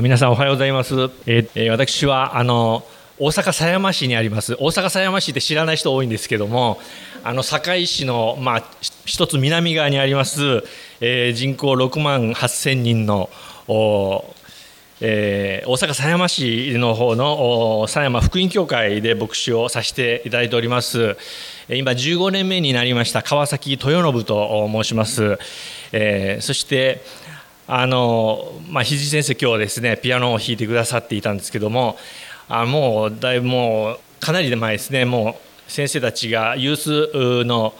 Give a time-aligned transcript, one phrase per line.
[0.00, 0.94] 皆さんおはようございます。
[1.26, 2.82] えー、私はあの
[3.18, 4.54] 大阪狭山市にあります。
[4.54, 6.80] 大阪狭山市って知らない人多いんですけども
[7.22, 8.64] あの堺市の、まあ、
[9.04, 10.64] 一つ南側にあります、
[11.02, 13.28] えー、人口6万8000人の
[15.04, 21.16] えー、大阪狭山市の方の狭山福音教会で牧師をさせていただいております。
[21.68, 25.38] 今15年目になりました川崎豊信と申します、
[25.92, 27.02] えー、そして
[27.74, 31.96] あの、まあ、肘先生今日はですねピアノを弾いてくださっていたんですけども
[32.46, 37.72] あもうだいぶもうかなり前ですねもう先生たちがユースの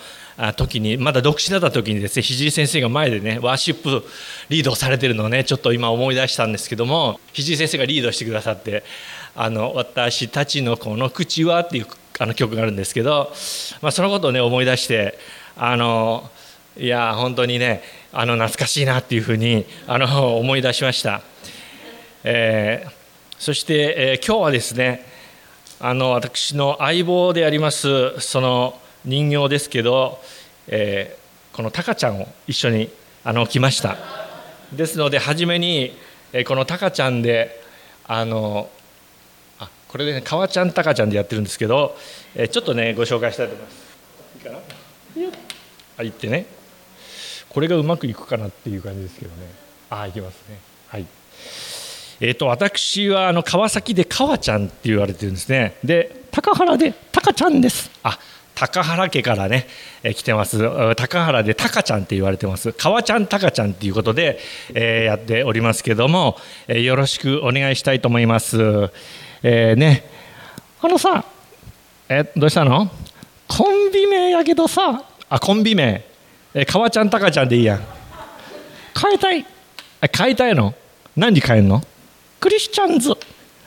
[0.56, 4.02] 時にまだ独身だった時にですね肘先生が前でねワーシップ
[4.48, 8.84] リードされてるのをねちょっと今思い出したんですけども肘先生がリードしてくださって
[9.36, 11.86] 「あの私たちのこの口は」っていう
[12.18, 13.30] あの曲があるんですけど、
[13.82, 15.18] まあ、そのことをね思い出して
[15.54, 16.30] あの
[16.76, 21.22] いや本当にねあの懐かしいなっていうふうにあの思い出しました。
[22.24, 23.02] えー
[23.38, 25.04] そして、えー、今日はですね
[25.80, 30.20] あの私の相棒でありますその人形ですけど、
[30.68, 32.88] えー、このタカちゃんを一緒に
[33.24, 33.96] あの来ました。
[34.72, 35.98] ですので初めに、
[36.32, 37.60] え、このタカちゃんで
[38.06, 38.70] あの
[39.58, 41.96] あこれでね川ちゃんタカちゃんでやってるんですけど、
[42.36, 43.98] え、ちょっとねご紹介したいと思います。
[44.36, 44.58] いいかな？
[45.98, 46.46] あ言ってね。
[47.52, 49.36] これがうまくいくかなっていう感じですけどね。
[49.90, 50.58] あいきますね。
[50.88, 51.06] はい。
[52.20, 55.76] えーと、私はあの川崎で川ちゃんって言われてるんですね。
[55.82, 57.90] で高原で高ちゃんです。
[58.02, 58.18] あ
[58.54, 59.66] 高原家からね、
[60.02, 60.58] えー、来てます。
[60.94, 62.72] 高原で高ちゃんって言われてます。
[62.72, 64.38] 川ちゃん高ちゃんっていうことで、
[64.72, 66.38] えー、やっておりますけども、
[66.68, 68.58] えー、よろしくお願いしたいと思います、
[69.42, 70.04] えー、ね。
[70.80, 71.24] あのさ
[72.08, 72.90] えどうしたの？
[73.48, 75.04] コンビ名やけどさ。
[75.28, 76.04] あコンビ名、
[76.54, 77.80] えー、川ちゃん高ちゃんでいいやん。
[79.00, 79.46] 変えたい。
[80.14, 80.74] 変えたいの？
[81.16, 81.82] 何変えんの？
[82.40, 83.12] クリスチャンズ。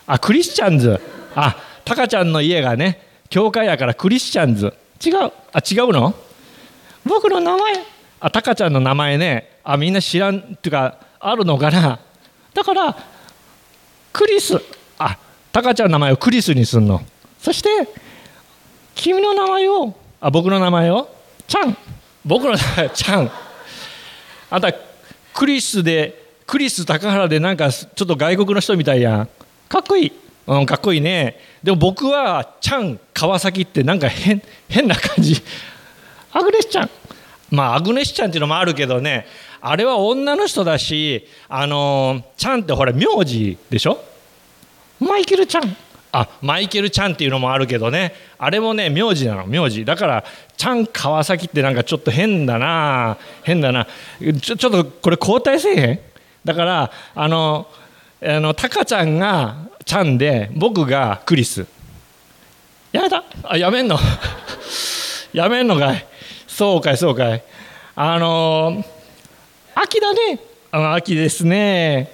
[0.06, 1.00] あクリスチャンズ。
[1.34, 4.72] あタカちゃんの家がね教会やからクリスチャンズ。
[5.04, 5.32] 違う？
[5.52, 6.14] あ違うの？
[7.04, 7.74] 僕の名前。
[8.20, 9.58] あタカちゃんの名前ね。
[9.64, 10.38] あみんな知らん。
[10.38, 11.98] っていうかあるのかな？
[12.54, 12.96] だから
[14.12, 14.54] クリス。
[14.98, 15.18] あ
[15.50, 17.02] タカちゃんの名前をクリスにすんの。
[17.40, 17.68] そして
[18.94, 19.94] 君の名前を。
[20.20, 21.08] あ僕の名前を？
[21.48, 21.76] チャン
[22.26, 23.30] 僕の名前チャン。
[24.50, 24.72] あんた
[25.32, 29.28] クリスでクリス高原でなんかちょっと外国の人みたいやん。
[29.68, 30.12] かっこいい、
[30.48, 31.38] うん、かっこいいね。
[31.62, 35.40] でも僕はチャン川崎ってなんか変変な感じ。
[36.32, 36.90] アグネスちゃん。
[37.50, 39.26] まあアグネスちゃんっていうのもあるけどね。
[39.60, 44.02] あれは女の人だしあのチャンってほら名字でしょ？
[44.98, 45.76] マイケルちゃん。
[46.18, 48.14] あマイケルちゃんっていうのもあるけどね。
[48.38, 49.46] あれもね名字なの。
[49.46, 49.84] 名字。
[49.84, 50.24] だから
[50.56, 53.18] ちゃん川崎ってなんかちょっと変だな。
[53.42, 53.86] 変だな。
[54.40, 56.00] ちょちょっとこれ交代せえへん？
[56.42, 57.68] だからあの
[58.22, 61.66] あのタカちゃんがちゃんで僕がクリス。
[62.92, 63.22] やめた？
[63.42, 63.98] あやめんの？
[65.34, 66.06] やめんのかい？
[66.46, 67.42] そうかいそうかい。
[67.94, 68.82] あの
[69.74, 70.40] 秋だね。
[70.70, 72.10] あの秋ですね。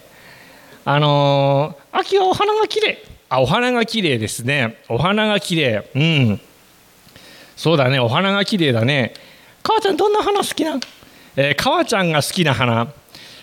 [0.85, 4.77] あの秋はお花がきれいあお花がきれいですね。
[4.91, 6.41] お花がきれいうん。
[7.57, 7.99] そうだね。
[7.99, 9.15] お花がきれいだね。
[9.63, 10.79] 母ちゃんどんな花好きな？
[11.37, 12.93] えー、母ちゃんが好きな花。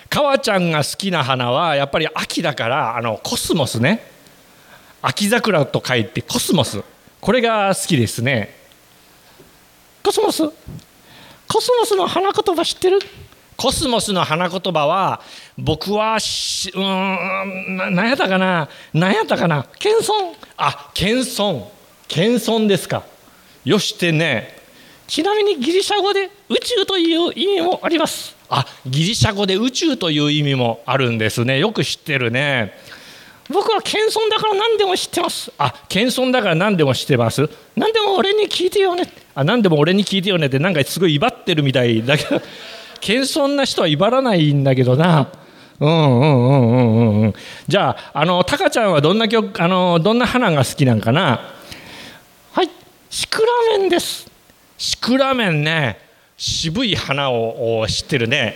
[0.07, 4.03] 川ちゃんが好きな花はやっぱり秋だからあのコスモスね。
[5.01, 6.83] 秋桜と書いてコスモス。
[7.19, 8.55] これが好きですね。
[10.03, 10.43] コスモス？
[11.47, 12.99] コスモスの花言葉知ってる？
[13.59, 15.19] コスモスの花言葉は
[15.57, 18.69] 僕はしうんな何やったかな？
[18.93, 19.67] 何やったかな？
[19.77, 20.33] 謙遜？
[20.55, 21.65] あ謙遜。
[22.07, 23.03] 謙遜ですか。
[23.65, 24.57] よしてね
[25.07, 28.33] ちなみにギリシャ語で宇宙という意味もあります。
[28.49, 31.59] あギリシャ語で宇宙という意味もあるんですね。
[31.59, 32.73] よく知ってるね。
[33.49, 35.51] 僕は謙遜だから何でも知ってます。
[35.57, 37.49] あ謙遜だから何でも知ってます。
[37.75, 39.11] 何でも俺に聞いてよね。
[39.35, 42.41] あ何でも俺に聞いてよねってなんかすごい威張ってるみたいだけど。
[43.01, 45.31] 謙遜な人は威張らないんだけどな。
[45.79, 47.33] うんうんうんうんうんうん。
[47.67, 51.39] じゃああのタカちゃんはどんな曲あのどんな花が好きなんかな？
[52.51, 52.69] はい。
[53.09, 54.29] シクラメンです。
[54.77, 55.97] シクラメンね。
[56.37, 58.55] 渋い花を知ってるね。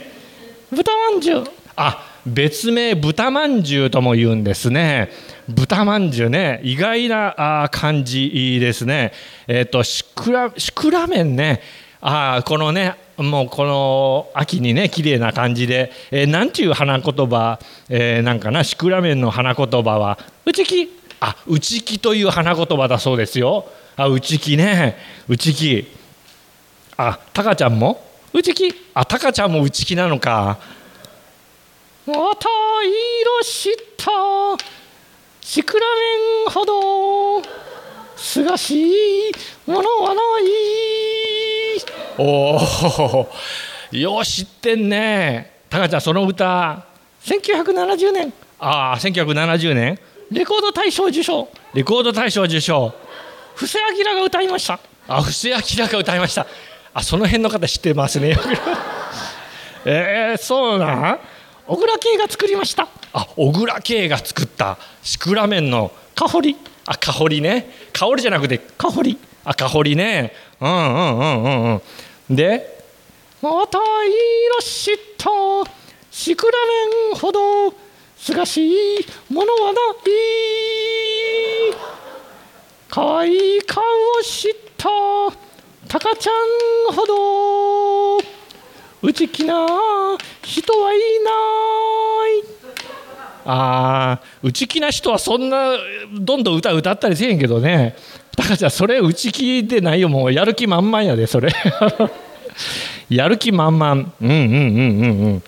[0.71, 1.43] 豚まんじゅう。
[1.75, 5.09] あ別名豚まんじゅうとも言うんですね。
[5.49, 6.61] 豚まんじゅうね。
[6.63, 9.11] 意外な感じですね。
[9.47, 11.61] えっ、ー、とシクラシクラメンね。
[12.01, 20.89] あこのねもうこの秋にね綺麗な感じで、えー、なんていう花言葉、えー、なんかなシクラメンの花言葉は内木
[21.19, 23.65] あ内木という花言葉だそうですよ。
[23.95, 24.97] あ内木ね。
[25.27, 25.87] 内木
[26.97, 28.03] あタカちゃんも？
[28.33, 28.73] 内気？
[28.93, 30.57] あタカちゃんも内気なのか。
[32.05, 32.49] また
[32.83, 34.11] 色した
[35.39, 37.41] シクラメンほど
[38.17, 39.31] すがしい
[39.65, 41.52] ものはない。
[42.17, 43.29] おお
[43.91, 45.51] よう知ってんね。
[45.69, 46.85] タカちゃんその歌。
[47.23, 48.33] 1970年。
[48.59, 49.99] ああ1970年。
[50.31, 51.47] レコード大賞受賞。
[51.73, 52.93] レコード大賞受賞。
[53.55, 54.79] 布施明が歌いました。
[55.07, 56.47] あ布施明が歌いました。
[56.93, 58.37] あその辺の方知ってますね。
[59.85, 61.13] えー、そうな。
[61.13, 61.19] ん
[61.67, 62.87] 小倉圭が作りました。
[63.13, 64.77] あ小倉圭が作った。
[65.01, 67.69] シクラメンの香りあ香りね。
[67.93, 69.17] 香りじゃなくて香り。
[69.45, 70.33] あ香りね。
[70.59, 71.81] うんうんうんうん
[72.29, 72.35] うん。
[72.35, 72.83] で
[73.41, 75.29] また色した
[76.09, 76.51] シクラ
[77.11, 77.73] メンほど
[78.17, 80.03] すがしいものはない。
[82.89, 84.89] かわいい顔をした
[85.87, 86.31] タカちゃ
[86.91, 88.23] んほど。
[89.01, 89.67] 内気な
[90.43, 91.31] 人はいな
[92.29, 92.62] い。
[93.45, 95.73] ああ内気な人はそんな
[96.13, 97.95] どんどん歌歌ったりせえへんけどね。
[98.35, 100.09] だからじゃそれ内気でないよ。
[100.09, 101.51] もうやる気満々やでそれ。
[103.09, 103.91] やる気満々。
[103.91, 105.43] うんうんうんうんうん。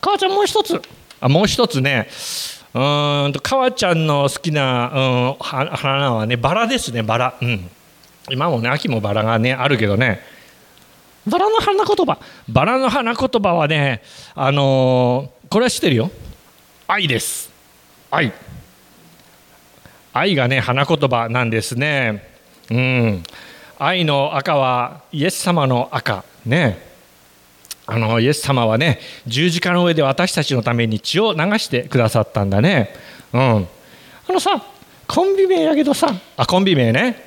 [0.00, 0.80] 母ちゃんもう一つ。
[1.20, 2.08] あもう一つね。
[2.74, 2.78] う
[3.28, 5.00] んと母ちゃんの好きな、う
[5.30, 7.34] ん、花はねバラですねバラ。
[7.40, 7.70] うん。
[8.30, 10.20] 今もね秋もバラがねあるけどね。
[11.26, 12.18] バラの花言葉。
[12.48, 14.02] バラの花言葉はね
[14.34, 16.10] あのー、これは知ってるよ。
[16.88, 17.50] 愛です。
[18.12, 18.32] 愛。
[20.12, 22.22] 愛がね花言葉なんですね。
[22.70, 23.22] うん。
[23.76, 26.24] 愛の赤はイエス様の赤。
[26.44, 26.78] ね。
[27.86, 32.90] あのイエス様はね十字架の上で私たちのために血を流してくださったんだね。
[33.32, 33.68] うん。
[34.28, 34.62] あのさ
[35.08, 37.20] コンビ名やけどさあコンビ名ね。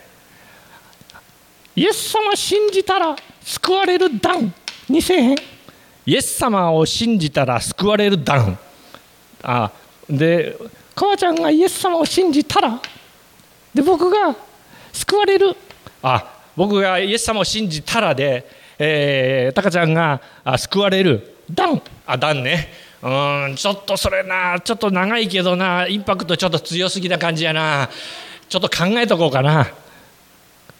[1.75, 4.53] イエス様信じたら救われる団
[4.87, 5.37] にせえへん。
[6.05, 8.57] イエス様を信じたら救われる団
[9.43, 9.71] あ
[10.09, 10.57] で
[10.95, 12.79] 母ちゃんがイエス様を信じたら
[13.73, 14.35] で僕が
[14.91, 15.55] 救われる。
[16.01, 21.35] あ僕がイエス様を信じたらで、えー、タカちゃんがあ救われる。
[21.49, 21.81] ダン。
[22.05, 22.69] あダンね。
[23.01, 23.07] う
[23.51, 27.89] んちょっとそれなちょっと長いけどなインパクトちょっと強すぎな感じやな。
[28.49, 29.67] ちょっと考えとこうかな。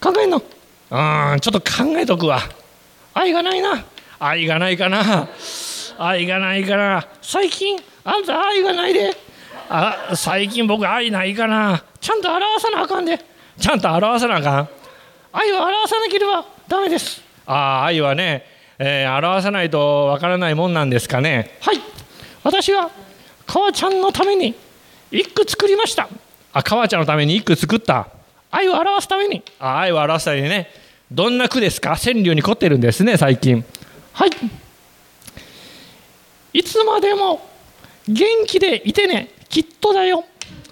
[0.02, 0.38] 考えんの？
[0.38, 2.42] うんちょっと考えとくわ。
[3.14, 3.86] 愛がないな。
[4.20, 5.30] 愛がないかな。
[5.98, 7.08] 愛がないかな。
[7.22, 9.16] 最近あんた愛がないで。
[9.70, 11.84] あ最近僕愛ないかな。
[12.00, 13.20] ちゃんと表さなあかんで。
[13.60, 14.70] ちゃんと表さなあかん。
[15.32, 17.22] 愛を表さなければダメです。
[17.46, 18.46] ああ愛はね、
[18.80, 21.58] えー、表さないとわからないもんなんですかね。
[21.62, 21.80] はい。
[22.44, 22.90] 私は
[23.46, 24.56] 母ちゃんのために
[25.12, 26.08] 一句作りました。
[26.54, 28.08] あ母ちゃんのために一句作った？
[28.50, 29.44] 愛を表すために。
[29.60, 30.70] あ愛を表すためにね。
[31.12, 31.96] どんな句ですか？
[31.96, 33.64] 川柳に凝ってるんですね最近。
[34.14, 34.30] はい。
[36.54, 37.48] いつまでも
[38.10, 40.26] 元気でいてねきっとだよ。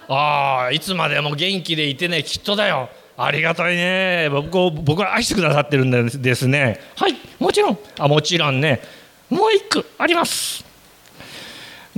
[0.08, 2.88] ああいつまでも元気でいてねきっとだよ。
[3.16, 4.28] ありがたいね。
[4.30, 6.80] 僕を僕は愛してくださってるんですね。
[6.96, 7.78] はいもちろん。
[7.98, 8.82] あもちろんね。
[9.30, 10.64] もう一句あります。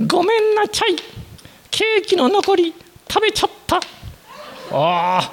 [0.07, 0.95] ごめんなちゃい。
[1.69, 2.73] ケーキの残り
[3.09, 3.77] 食べちゃった。
[3.77, 3.81] あ
[4.73, 5.31] あ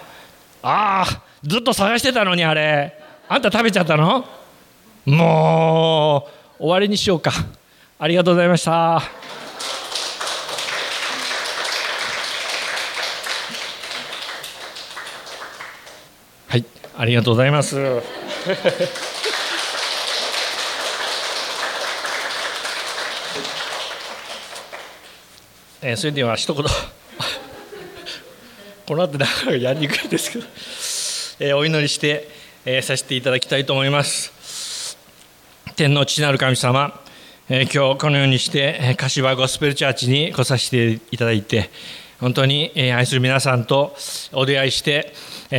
[0.62, 2.98] あずっと探してたのにあれ。
[3.28, 4.24] あんた食べちゃったの？
[5.04, 6.28] も
[6.58, 7.32] う終わりにしようか。
[7.98, 9.02] ありがとうございました
[17.00, 17.76] ありがとうございます。
[25.80, 26.64] えー、それでは一言。
[28.84, 30.46] この後なかなかやりにくいですけど、
[31.38, 32.28] えー、お祈りして、
[32.64, 34.98] えー、させていただきたいと思います。
[35.76, 37.00] 天の父なる神様、
[37.48, 41.70] えー、今日このようにして柏ゴスペルチャーチに来させていただいて
[42.20, 43.94] 本当に愛する皆さんと
[44.32, 45.12] お出会いして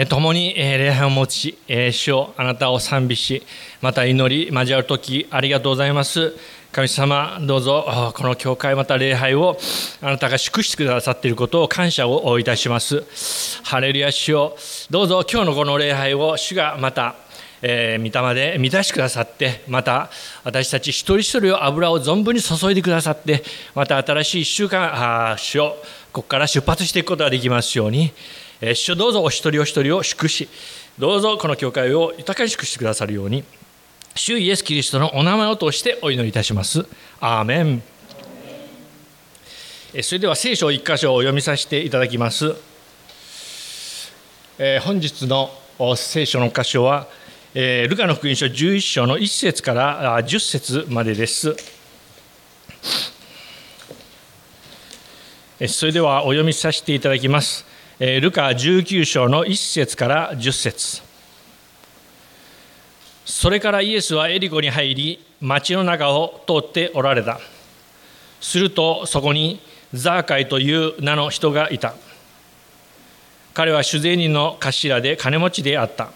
[0.09, 3.43] 共に礼拝を持ち主をあなたを賛美し
[3.81, 6.35] また祈り交わる時ありがとうございます。
[6.71, 9.57] 神様どうぞこの教会また礼拝を
[10.01, 13.05] あなたが祝してくださっていることを感謝をいたします。
[13.63, 14.57] ハレルヤ主を
[14.91, 17.15] どうぞ今日のこの礼拝を主がまた
[17.61, 20.09] えー、御霊で満たしてくださってまた
[20.43, 23.43] 私たち一人一人を油を存分に注いでくださって
[23.75, 25.75] また新しい1週間主を
[26.11, 28.11] ここから出発していくことができますように、
[28.61, 30.49] えー、主どうぞお一人お一人を祝し
[30.97, 33.43] どうぞこの教会を豊かに祝してくださるように
[34.15, 36.85] 主イエス・キリストのお名前を通してお祈りいたします。
[37.21, 37.83] アーメン
[40.01, 42.55] それでは聖書を1箇所を読みさせていただきます。
[44.57, 45.51] えー、本日の
[45.95, 47.07] 聖書の箇所は
[47.55, 51.55] えー、ルカの福音書11章の1節から10節までです。
[55.67, 57.65] それではお読みさせていただきます。
[57.99, 61.01] ルカ19章の1節から10節
[63.25, 67.39] それからイエスはエリコに入り、町の中を通っておられた。
[68.39, 69.59] するとそこに
[69.93, 71.93] ザーカイという名の人がいた。
[73.53, 76.09] 彼は酒税人の頭で金持ちであった。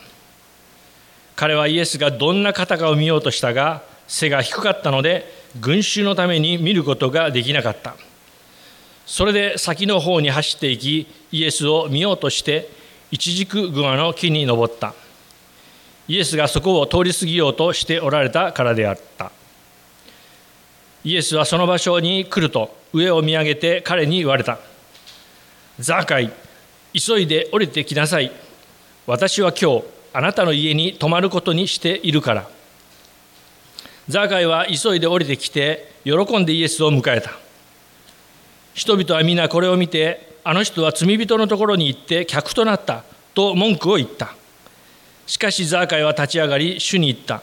[1.36, 7.96] 彼はイエスがどんな方かを見ようとしたが、背が低かったので、群衆のために見ることができなかった。
[9.06, 12.70] それで先の方に走っていきイエスを見ようとして
[13.12, 14.94] 一軸熊の木に登った。
[16.08, 19.32] イエスがそこを通り過ぎようとしておられたからであった。
[21.04, 24.58] イエスはその場所に来ると上を見上げて彼に言われた。
[25.80, 26.32] ザーカイ
[26.94, 28.32] 急いで降りてきなさい。
[29.06, 29.84] 私は今日
[30.14, 32.50] あなたの家に泊まることにしているから。
[34.08, 37.43] ザーカイは急いで降りてきて喜んでイエスを迎えた。
[38.74, 43.04] 人々は皆これを見てあの人は罪人のところに行って客となった
[43.34, 44.36] と文句を言った。
[45.26, 47.42] しかしザーカイは立ち上がり主に言った。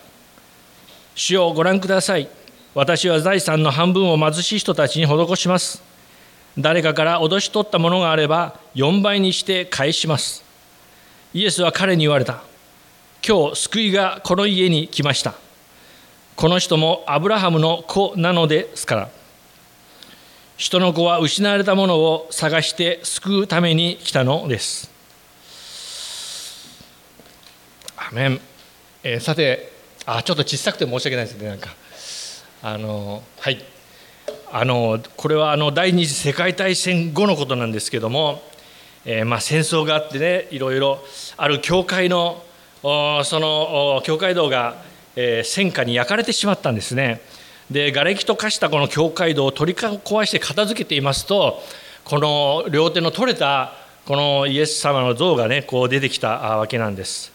[1.14, 2.28] 主をご覧ください。
[2.74, 5.82] 私は財産の半分を貧しい人たちに施します。
[6.58, 10.44] 誰かから脅し取ったものがあれば4倍にして返します。
[11.32, 12.42] イエスは彼に言われた。
[13.26, 15.34] 今日救いがこの家に来ました。
[16.36, 19.19] この人もアブラハムの子なのですから。
[20.60, 24.90] 人の子は失われたものを探して救うために来たのです。
[27.96, 28.40] アメン、
[29.02, 29.72] えー、さて
[30.04, 31.70] あちょっと小さくて申し訳ないですねなんか
[32.62, 33.64] あのはい
[34.52, 38.42] あのこれはあの第二次世界大戦後のことなんですけども、
[39.06, 40.98] えー、まあ、戦争があってねいろいろ
[41.38, 42.44] ある教会の
[42.82, 44.74] その教会堂が、
[45.16, 47.22] えー、戦火に焼かれてしまったんですね。
[47.70, 51.60] で瓦礫と化したこの教会堂を取り壊して片付けていますと
[52.04, 53.74] この両手の取れた
[54.06, 57.32] このイエス様の像がねこう出てきたわけなんです。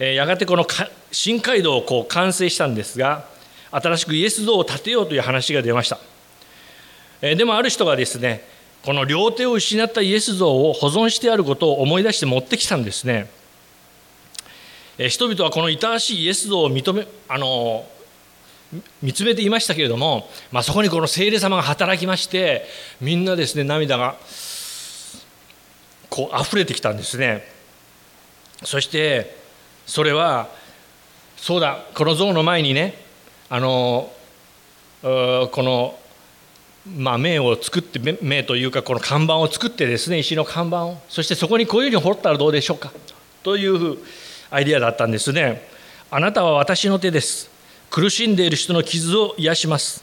[0.00, 0.66] えやがてこの
[1.12, 3.26] 新街道をこう完成したんですが
[3.70, 5.98] 新しくイエス像を建てようという話が出ました。
[7.22, 8.42] えでもある人がですね
[8.82, 13.30] この両手を失ったイエス像を保存してあることを思い出して持ってきたんですね。
[14.98, 17.86] 人々はこのいたわしいイエス像を認めあの
[19.02, 22.64] 見つめていましたけれども、まあ、そこにこの聖霊様が働きまして
[23.00, 24.16] みんなですね涙が
[26.10, 27.44] こう溢れてきたんですね。
[28.64, 29.36] そして
[29.86, 30.48] それは
[31.36, 32.94] そうだこの像の前にね
[33.50, 34.10] あの
[35.02, 35.98] この
[36.86, 40.98] まあ、銘を作って銘というかこの看板を作ってですね石の看板を。
[41.08, 42.92] そしてそこにこういうふうに掘ったらどうでしょうか
[43.42, 43.98] という
[44.50, 45.66] アイデアだったんですね。
[46.10, 47.53] あなたは私の手です。
[47.94, 50.02] 苦しんでいる人の傷を癒します、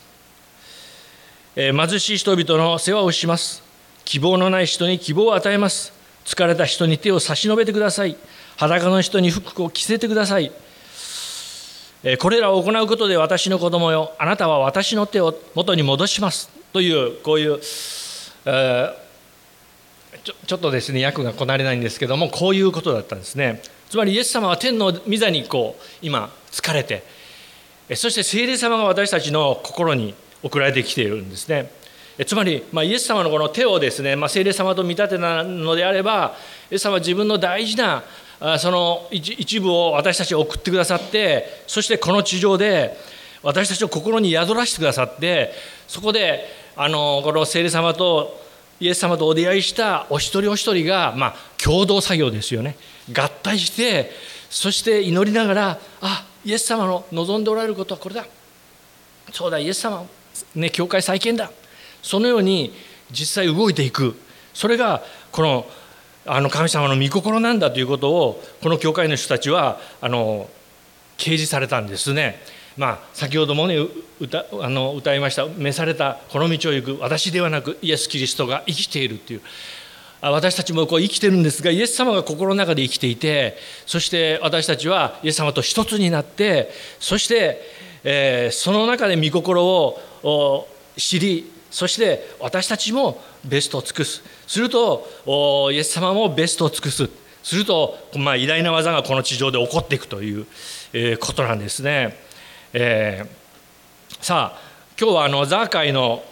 [1.57, 3.61] えー、貧しい人々の世話をします。
[4.05, 5.91] 希望のない人に希望を与えます。
[6.23, 8.15] 疲れた人に手を差し伸べてください。
[8.55, 10.53] 裸の人に服を着せてください。
[12.21, 14.13] これらを行うことで私の子供よ。
[14.17, 16.49] あなたは私の手を元に戻します。
[16.71, 17.59] というこういう、
[18.45, 18.93] えー、
[20.23, 23.61] ちょちょっとですね訳がこなれないんですけどもこういうことだったんですね。
[23.89, 27.03] つまりイエス様は天の御座にこう今疲れて
[27.95, 31.71] そして聖霊様が私たちの心に送られてきているんですね。
[32.25, 36.35] つまり、まあ、イエス様のこの手をですね、まあ、聖霊様と見立てなのであれば
[36.69, 38.03] イエス様は自分の大事な
[38.59, 42.97] その一部を私たちに送ってくださってそしてこの地上で
[43.43, 45.51] 私たちを心に宿らせてくださって
[45.87, 46.45] そこで
[46.75, 48.39] あのこの聖霊様と
[48.79, 52.75] イエス様とお出会いしたお一人お一人が、まあ、共同作業ですよね。
[53.13, 54.11] 合体して
[54.49, 58.25] そして祈りながらあイエス様の望んでおられることはこれだ。
[59.31, 60.05] そうだイエス様
[60.55, 61.51] ね教会再建だ。
[62.01, 62.73] そのように
[63.11, 64.15] 実際動いていく。
[64.53, 65.65] それがこの
[66.25, 70.49] あの神様の御心なんだということをこの教会の人たちはあの
[71.17, 72.39] 掲示されたんですね。
[72.77, 73.75] まあ、先ほどもね
[74.19, 79.41] 歌あの歌いました「召されたこの道を行く私ではなくイエス・キリストが生きている」っていう。
[80.21, 87.61] 私たちもこう生きてるんですがイエス様が心の中で生きていてそして私たちはイエス様と一つになってそして、
[88.03, 95.07] えー、その中で御心を知りそして私たちもベストを尽くすすると
[95.71, 97.09] イエス様もベストを尽くす
[97.41, 100.45] すると、まあ、偉大な技がこの地上で起こっていくという、
[101.19, 102.15] ことなんですね。
[102.73, 104.59] えー、さあ
[104.99, 106.23] 今日はあのザーカイの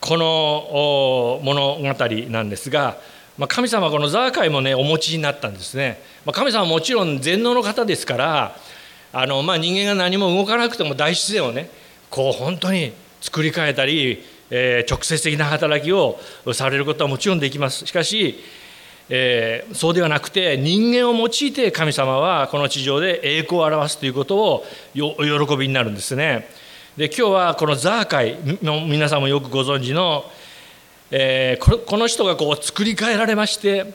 [0.00, 2.98] この物語なんですが
[3.38, 8.56] まあ、神様はこのザーカイもねお持ちになったんですね、まあ、神様はもちろん全能の方ですから
[9.12, 11.70] あの、まあ、人間が何も動かなくても大自然をね
[12.10, 16.18] こう本当に作り変えたりえー、直接的な働きを
[16.52, 17.86] されることはもちろんできます。
[17.86, 18.40] しかし、
[19.08, 24.64] えー、そうではなくて人間を用いて神様はこの地上で栄光を表すということを
[24.96, 26.48] お喜びになるんですね。
[26.96, 30.24] で今日はこのザーカイ皆さんもよくご存知の、
[31.10, 33.92] えー、この人がこう作り変えられまして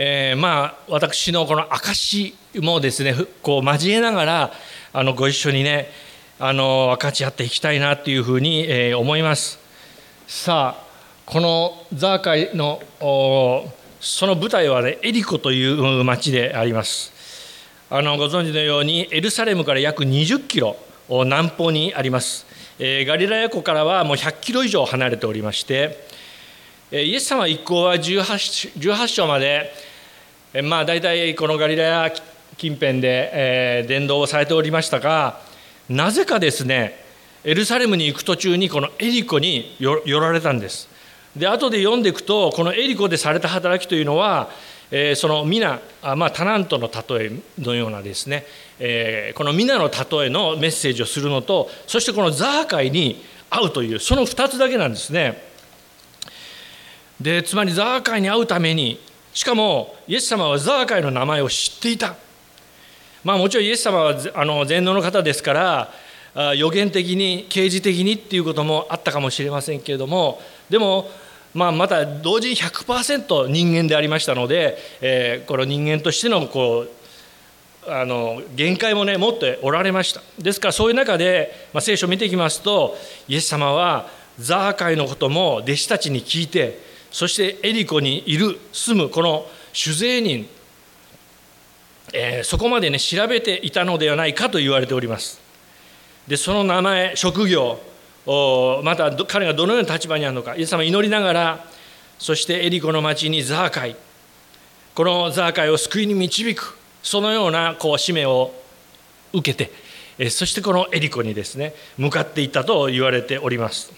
[0.00, 4.52] えー、まあ私のこの証もですねこう交えながら
[4.92, 5.88] あのご一緒にね
[6.38, 9.58] あの分かち合っていきたいなというふうに、えー、思います。
[10.28, 10.84] さあ
[11.26, 12.80] このザーカイの
[14.00, 17.12] その舞台はねエリコという町であります。
[17.90, 20.76] あのご存知のようにエルサレムから約20キロ
[21.08, 22.46] 南方にあります、
[22.80, 26.06] えー、ガリラヤ湖からはもう100キロ以上離れておりまして
[26.92, 29.72] イエス様一行は 18, 18章まで
[30.62, 32.12] まあ大体このガリラヤ
[32.56, 35.40] 近辺で、え伝道をされておりましたが
[35.88, 37.04] なぜかですね
[37.44, 40.88] エルサレムに行く途中にこのエリコに寄られたんです。
[41.36, 44.50] で後で読んでいくとこのエリコでされた働きというのは、
[44.90, 45.80] えその皆
[46.16, 48.44] まあタナントの例えのようなですね、
[48.80, 55.42] えこの皆の例えのメッセージをするのとそしてこのザーカイに会うというその2つだけなんですね。
[57.20, 59.00] でつまりザーカイに会うために
[59.34, 62.14] しかもイエス様はザーカイの名前を知っていた。
[63.24, 65.52] まあもちろんイエス様はあの全能の方ですか
[66.34, 71.10] ら予言的に刑事的にっていうこともあったかもしれませんけれどもでも
[71.54, 76.90] まあ、また同時に100%人間でありましたので、えー、この人間としてのこう
[77.88, 80.20] あの限界もね持っておられました。
[80.38, 82.96] ですからそういう中で、まあ、聖書を見ていきますと
[83.28, 90.46] イエス様はザーカイのことも弟子たちに聞いてそしてエリコにいる住むこの酒税人、
[92.12, 95.40] えー、そこまでね調べていたのではないかと言われております。
[96.26, 97.78] でその名前職業
[98.84, 101.64] また彼がどのような立場にあるのかイエス様祈りながら
[102.18, 103.96] そしてエリコの町にザーカイ。
[104.94, 106.77] このザーカイを救いに導く。
[107.02, 108.52] そのようなこう使命を
[109.32, 109.68] 受け
[110.18, 113.92] てそしてこのエリコにですね向かっていったと言われております。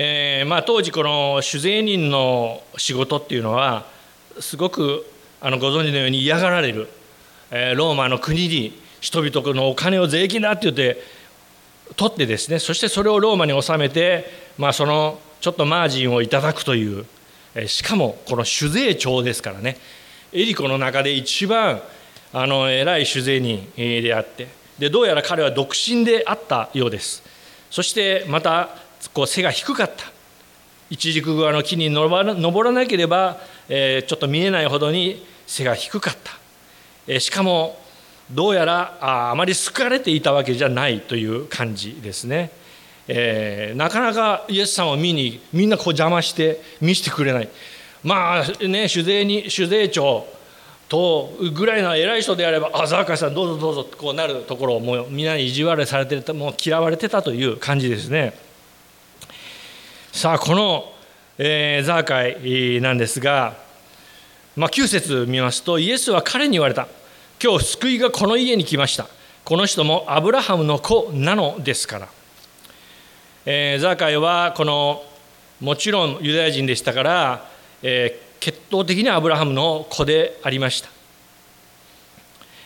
[0.00, 3.84] えーまあ、当時この酒税人の仕事っていうのは
[4.38, 5.04] すごく
[5.40, 6.88] あのご存知のように嫌がられる、
[7.50, 11.02] えー、ローマの国に人々のお金を税金だって言って
[11.96, 17.04] 取ってですねそしてそれをローマに納めて、まあ、そのちょっとマージンをいただくという、
[17.56, 19.78] えー、しかもこの酒税庁ですからね
[20.32, 21.80] エリコの中で一番
[22.32, 27.22] あの偉い酒税人であってでどうやら彼は独身であったようです。
[27.70, 28.68] そしてまた
[29.12, 30.18] こう背が低かった。
[30.90, 33.38] 一軸側の木に登らなければ、
[33.68, 36.32] えー、ちょっと見えないほどに背が低かった、
[37.06, 37.78] えー、しかも
[38.30, 42.50] どうやらああまり好かれていたわけじゃないという感じですね、
[43.06, 47.48] えー、なかなかイエス様を見にみんなこう邪魔して見せてくれない。
[48.02, 50.26] まあね酒税に酒税庁
[50.88, 58.34] とぐらいの偉い人であれば「あザーカイさんどうぞどうぞ」こうなるところをもうみんなに意地悪されてたもう嫌われてたという感じですね。
[60.12, 60.92] さあこの、
[61.36, 63.56] えー、ザーカイなんですが、
[64.56, 66.88] まあ、9節見ますとイエスは彼に言われた。
[67.40, 69.06] 今日救いがこの家に来ました。
[69.44, 72.08] この人もアブラハムの子なのですから、
[73.46, 75.04] えー、ザーカイはこの
[75.60, 80.88] もちろんユダヤ人でしたから、えー、血統的にアブラハムの子でありました、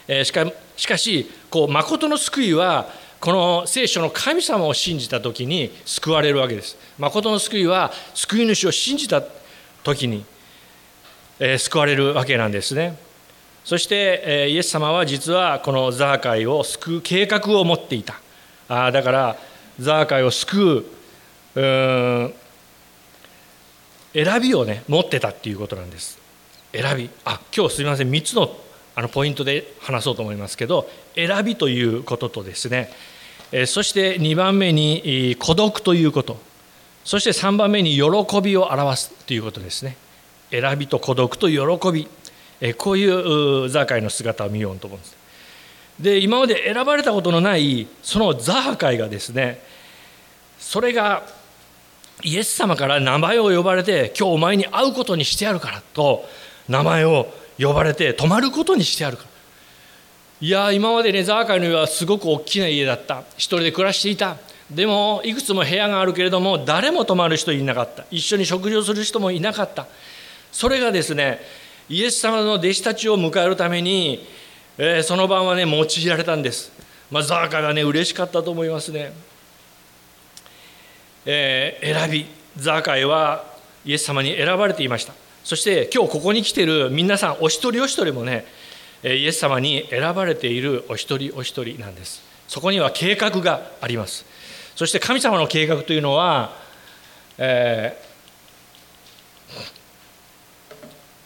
[0.09, 0.47] え、しか
[0.77, 2.89] しかしこう誠の救いは
[3.21, 6.77] この聖書の神様を信じた時に救われるわけです。
[6.99, 9.23] 誠の救いは救い主を信じた
[9.85, 10.25] 時に、
[11.39, 12.99] え、救われるわけなんですね。
[13.65, 18.21] そして、え、イエス様は実はこのザーカイを救う計画を持っていた。
[18.69, 19.37] あだから
[19.79, 20.85] ザーカイを救
[21.55, 22.35] うう
[24.13, 26.19] 選びをね持ってたっていうことなんです。
[26.73, 27.11] 選び。
[27.25, 28.11] あ今日すみません。
[28.11, 28.57] 3つの
[28.95, 32.91] あのポイントで話そうと思いますけど選びということとですね。
[33.67, 36.39] そして2番目に孤独ということ。
[37.05, 39.97] そして3番目に喜びを表すということですね。
[40.51, 42.09] 選びと孤独と喜び。
[42.77, 45.17] こういうザーカイの姿を見ようと思うんです。
[45.99, 49.63] で今まで選ばれたことのないそのザーカイがですね
[50.59, 51.23] それが
[52.23, 56.25] イエス様から名前を呼ばれて今日お前に会うことにしてやるからと
[56.69, 57.27] 名前を
[57.59, 59.29] 呼ばれて泊まることにしてやるから。
[60.41, 63.23] いや今までねザーカイの家はすごく大きな家だった。
[63.37, 64.37] 一人で暮らしていた。
[64.71, 68.05] でもいくつも部屋があるけれども誰も泊まる人いなかった。
[68.11, 69.87] 一緒に食事をする人もいなかった。
[70.51, 71.41] それがですね
[71.89, 74.27] イエス様の弟子たちを迎えるために、
[74.79, 76.73] えー、その晩はね用いられたんです、
[77.11, 79.13] まあ、ザーカイはね嬉しかったと思いますね。
[81.25, 83.45] えー、選びザーカイは
[83.85, 85.15] イエス様に選ばれていました。
[85.45, 88.45] そして今日ここに来てる皆さんお一人お一人もね
[89.03, 92.23] イエス様に選ばれているお一人お一人なんです。
[92.47, 94.25] そこには計画があります。
[94.77, 96.53] そして神様の計画というのは、
[97.39, 97.99] え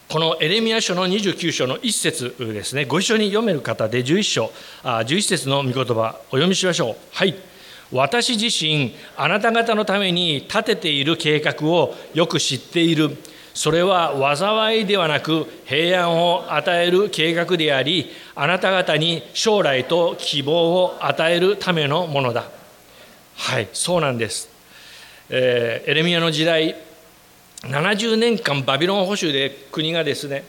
[0.09, 2.87] ー、このエレミア書の29章の1節ですね。
[2.87, 4.51] ご一緒に読める方で11章
[4.83, 6.97] あ11節の御言葉お読みしましょう。
[7.13, 7.35] はい。
[7.93, 13.17] 私自身あなた方のために立てている計画をよく知っている。
[13.55, 22.51] それは災いではなく平安を与える計画でありあなた方に将来と希望を与えるためのものだ。
[23.35, 24.51] はいそうなんです、
[25.31, 26.75] えー、エレミアの時代
[27.63, 30.45] 70年間バビロン保守で国がですね、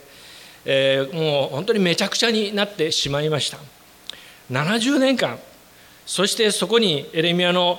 [0.66, 3.58] えー、もう本当にめちゃくちゃになってしまいました。
[4.50, 5.38] 70年間
[6.08, 7.78] そしてそこにエレミアの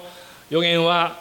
[0.52, 1.20] 予言は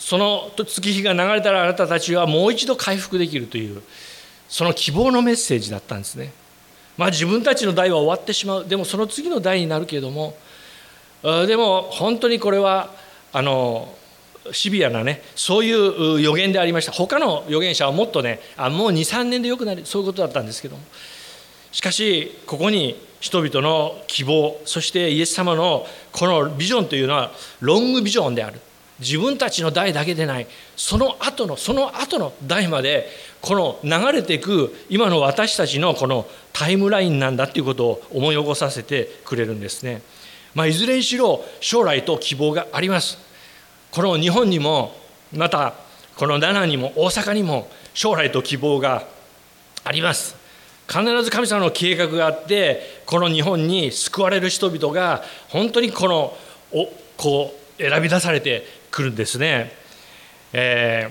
[0.00, 3.80] その月日が流れたらあなたたちはもう一度回復できるという
[4.48, 6.32] その希望のメッセージだったんですね。
[6.98, 8.68] まあ自分たちの代は終わってしまう。
[8.68, 10.36] でもその次の代になるけれども
[11.22, 12.90] でも本当にこれは
[13.32, 13.94] あの
[14.50, 16.90] シビアなねそういう予言でありました。
[16.90, 19.86] 他の預言者はもっとねあもう23年でよくなる。
[19.86, 20.82] そういうことだったんですけども。
[21.70, 27.30] しかしここに人々の希望そしてイエス様のこのビジョンというのは
[27.62, 28.60] ロングビジョンである
[29.00, 33.08] 自分たちの代だけでないその後のその後の代まで
[33.40, 40.02] この流れていく今の私たちのこのタイムラインなんだっていうことを思い起こさせてくれるんですね。
[40.54, 43.16] まあ、いずれにしろ将来と希望があります。
[43.90, 44.94] この日本にも
[45.32, 45.72] また
[46.14, 49.06] この奈良にも大阪にも将来と希望が
[49.82, 50.43] あります。
[50.88, 56.36] 必ず神様の計画があってこの日本に救われる人々が本当にこの
[56.72, 59.72] おこう選び出されてくるんですね。
[60.52, 61.10] え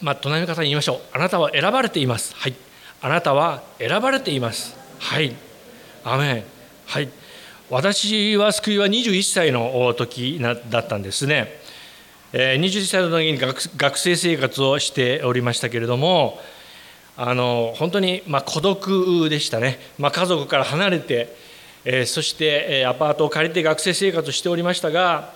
[0.00, 1.00] ー、まあ、隣の方に言いましょう。
[1.12, 2.34] あなたは選ばれています。
[2.34, 2.54] はい。
[3.00, 4.76] あなたは選ばれています。
[4.98, 5.34] はい。
[6.04, 6.44] アメン。
[6.86, 7.08] はい。
[7.70, 11.60] 私は救いは21歳の時だったんですね。
[12.32, 13.38] 21歳の時に
[13.76, 16.40] 学生生活をしておりましたけれども、
[17.16, 21.34] あの本当にま孤独でしたね、まあ、家族から離れて、
[21.84, 25.32] えー、そして、えアパートを借りて学生生活をしておりましたが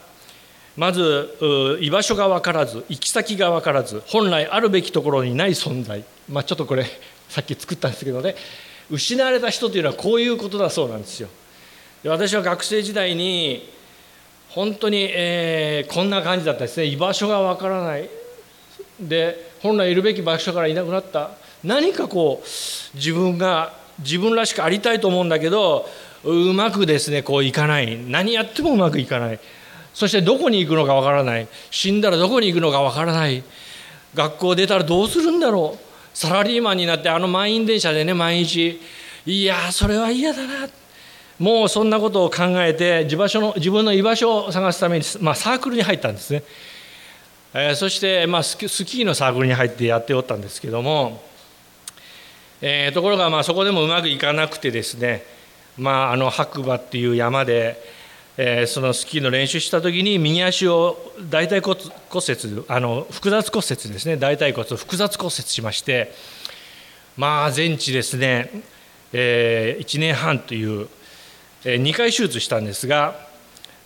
[0.76, 6.84] まず居場所が分からず行き先が分からず本来あるべきところにない存在、まあ、ちょっとこれ
[7.28, 8.34] さっき作ったんですけどね。
[8.90, 11.28] 失われた人というのはこういうことだそうなんですよ。
[12.02, 13.68] で私は学生時代に
[14.48, 16.86] 本当に、えー、こんな感じだったですね。
[16.86, 18.08] 居場所が分からない。
[19.00, 21.32] で本来いるべき場所からいなくなった。
[21.64, 25.88] 何かこう自分が自分らしくありたいと思うんだけど
[26.24, 27.98] うまくですねこういかない。
[28.08, 29.40] 何やってもうまくいかない。
[29.94, 31.48] そしてどこに行くのかわからない。
[31.70, 33.42] 死んだらどこに行くのかわからない。
[34.14, 35.78] 学校出たらどうするんだろう。
[36.14, 38.80] サラリーマンになってあの満員電車でね毎日。
[39.26, 40.68] いやそれは嫌だな。
[41.38, 46.42] もうそんなことを考えて自場所の自分の居場所を探すために、まあ、サークルに入ったんですね、
[47.54, 51.22] えー、そして、まあ、スキーのサークルに入ってやっておったんですけども
[52.60, 55.22] えー、ところがまあそこでもうまくいかなくてですね、
[55.76, 57.80] まあ、あの白馬っていう山で、
[58.36, 60.96] えー、そのスキーの練習した時に右足を
[61.30, 66.12] 大腿骨骨折あの複雑骨折ですね大腿骨を複雑骨折しまして
[67.16, 68.50] まあ全治ですね、
[69.12, 70.88] えー、1年半という、
[71.64, 73.28] えー、2回手術したんですが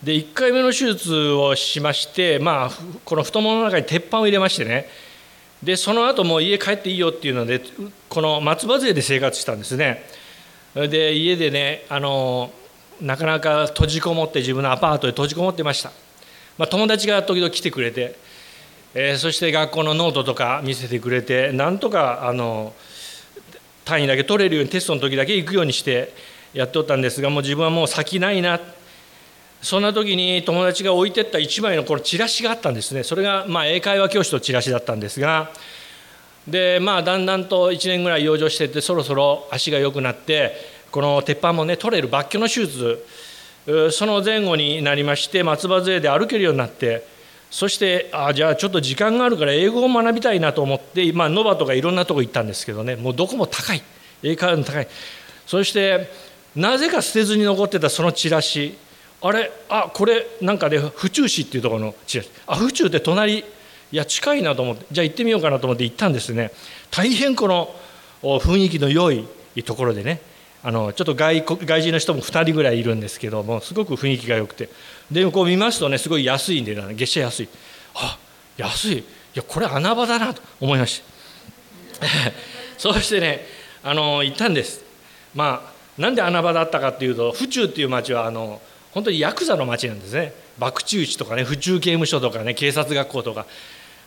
[0.03, 2.71] で1回目の手術をしまして、まあ、
[3.05, 4.87] この太ももの中に鉄板を入れましてね
[5.62, 7.62] でその後もう家帰っていいよっていうので
[8.09, 10.05] この松葉杖で生活したんですね。
[10.75, 12.51] で家でねあの
[13.01, 15.92] なかなか閉じこもって自分のアパートで閉じこもってました、
[16.57, 18.16] まあ、友達が時々来てくれて、
[18.94, 22.72] えー、そして学校のノートとか見せてくれてなんとかあの
[23.85, 26.14] 単位だけ取れるようにテストの時だけ行くようにして
[26.55, 28.61] やっておったんですがもう自分はもう先ないな。
[29.62, 33.05] そんな時に友達が置いてった1枚のこのチラシがあったんですね。
[33.05, 35.51] それがまあ英会話教師とチラシだったんですが。
[36.48, 40.57] でまあだんだんと1年ぐらい養生しててそろそろ足が良くなって
[40.90, 43.07] この鉄板もね取れる抜去の手術
[43.92, 47.11] その前後になりまして松葉杖で歩けるようになって。
[47.53, 52.96] そしてあじゃあちょっと時間があるから英語を学びたいなと思ってまあノバとかいろんなとこ行ったんですけどね。
[52.96, 53.83] もうどこも高い。
[54.22, 54.88] 英会話の高い。
[55.46, 56.09] そして
[56.57, 58.75] なぜか捨てずに残ってたそのチラシ。
[59.23, 63.45] あれあこれなんか、ね、府中市っていうところのチラシあ府中って隣い
[63.93, 66.51] や近いなと思ってじゃあ行ってみようかなと思って行ったんですね。
[66.91, 67.75] 大変この
[68.23, 69.27] 雰囲気の良い
[69.65, 70.21] ところでね。
[70.65, 74.69] あのちょっと外国外人の人も2人ぐらいいるんですけどもすごく雰囲気が良くて。
[75.11, 77.49] でこう見ますとねすごい安いんで、ね、月謝安い。
[77.95, 78.19] あ
[78.57, 78.99] 安い。
[78.99, 79.05] い
[79.35, 81.03] やこれ穴場だなと思いまし
[82.01, 82.07] た。
[82.79, 83.47] そうしてね
[83.83, 84.83] あの行ったんです。
[85.35, 88.61] まあなんで穴場だったかっていうと府中っていう町はあの
[88.92, 90.33] 本当にヤクザの町なんですね。
[90.61, 93.46] 博打地とかね府中刑務所とかね警察学校とか。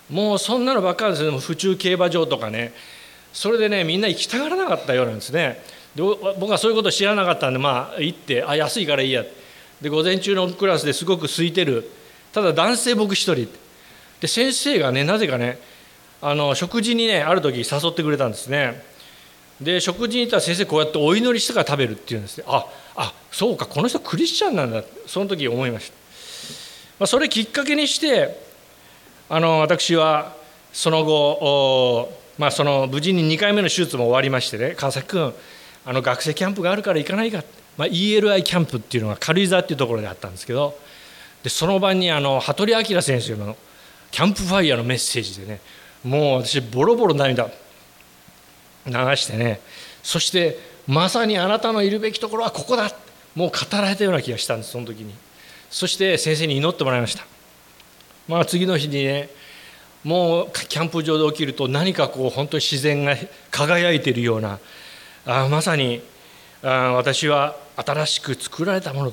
[0.09, 2.73] もうそんなのばっかりですね府中競馬場とかね。
[3.33, 5.61] それでねみんな行きたがらなかったようなんですね。
[5.95, 6.03] で
[6.39, 9.23] 僕はそういうこと知らなかったんでまあ行ってあ安いからいいや。
[9.81, 11.89] で午前中のクラスですごく空いてる。
[12.31, 13.47] ただ男性僕一人。
[14.21, 15.57] で先生がねなぜかね
[16.21, 18.83] あの食事にねある時誘ってくれたんですね。
[19.59, 22.43] で食事に行ったら先生こうやってお祈りしてから食べるっていうんですね。
[22.47, 22.65] あ
[22.95, 24.83] あそうかこの人クリスチャンなんだ。
[25.07, 25.95] その時思いました、
[26.99, 28.39] まあ、それきっかけにして
[29.29, 30.35] あの私は
[30.71, 35.33] その後まあ、その無事に2回目の手術も終わりましてね川崎君
[35.85, 37.43] あの学生キャンプがあるから行かないか、
[37.77, 40.77] まあ、ELI キャンプっていうのが軽井沢っていうところであったんですけど
[41.43, 43.55] でその晩にあの羽鳥明先生の
[44.11, 45.61] キャンプファイヤーのメッセージでね
[46.03, 47.49] もう私ボロボロ涙
[48.85, 49.61] 流してね
[50.03, 52.91] そしてまさにあなたのいるべきところはここだ。
[53.35, 55.13] もう語られたような気がしたんですその時に。
[55.69, 57.25] そして先生に祈ってもらいました。
[58.27, 59.29] まあ次の日にね
[60.03, 63.15] もうキャンプ場で起きると何かこう本当に自然が
[63.51, 64.59] 輝いているような
[65.25, 66.01] あまさに
[66.63, 69.11] あ私は新しく作られたもの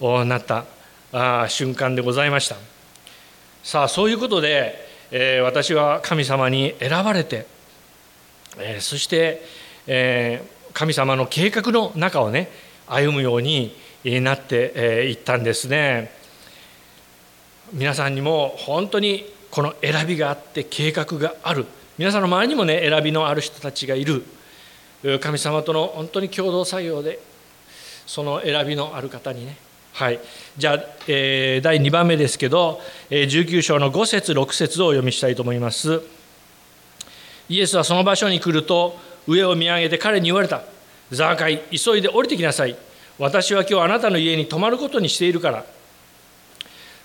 [0.00, 0.64] となった
[1.12, 2.56] あ瞬間でございました。
[3.62, 4.74] さあそういうことで、
[5.10, 7.46] えー、私は神様に選ばれて、
[8.58, 9.42] えー、そして、
[9.86, 12.50] えー、神様の計画の中をね
[12.88, 13.72] 歩むように
[14.04, 16.10] なっていったんですね。
[17.72, 21.64] 皆さんにも本当にこの選びがあって計画がある。
[21.96, 24.24] 皆さんの周りにもね選びのある人たちがいる。
[25.20, 27.20] 神様との本当に共同作業で
[28.04, 29.56] その選びのある方にね。
[29.92, 30.18] はい。
[30.56, 36.02] じゃあ、えー、第2番目ですけど19章の5節6節をお読みしたいと思います。
[37.48, 40.62] イエスはその場所に来ると上を見上げて彼に言われた。
[41.10, 42.76] ザーカイ急いで降りてきなさい。
[43.18, 45.64] 私は今日あなたの家に泊まることにしているから。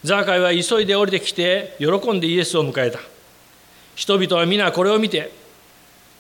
[0.03, 2.99] ザーカイは急いで降りてきて喜んでイエスを迎えた。
[3.95, 5.31] 人々は皆これを見て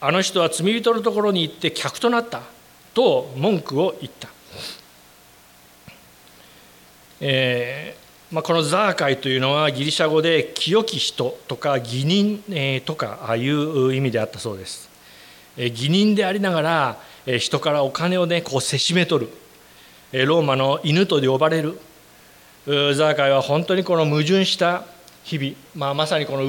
[0.01, 2.41] あの人は罪人のところに行って客となった。
[2.93, 4.27] と文句を言った、
[7.21, 12.43] えーまあ、このザーカイというのはギリシャ語で清き人とか義人、
[12.81, 14.88] とかああいう意味であったそうです、
[15.59, 16.97] 義人でありながら、
[17.39, 19.27] 人からお金をねこうせしめ取
[20.11, 21.79] る、ローマの犬と呼ばれる。
[22.65, 24.83] ザーカイは本当にこの矛盾した
[25.23, 26.43] 日々、まあ、まさにこの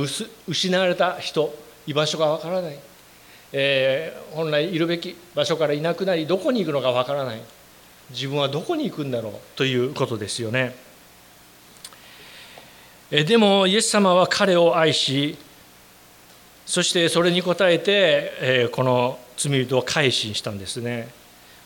[0.47, 1.55] 失われた人。
[1.87, 2.79] 居場所がわからない、
[3.53, 7.41] えー、本来いるべき場所からいなくなりどこに行くのかわからない。
[8.11, 9.33] 自分はどこに行くんだろう。
[9.57, 10.75] ということですよね。
[13.11, 15.37] でもイエス様は彼を愛し
[16.71, 21.09] そしてそれに応えてこの罪人を改心したんですね。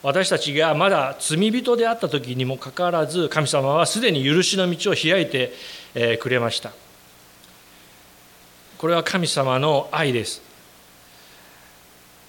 [0.03, 5.53] 私たちがまだ罪人であった時にもかかわらず神様はすでに許しの道を開いて
[6.21, 6.73] くれました。
[8.79, 10.40] これは神様の愛です。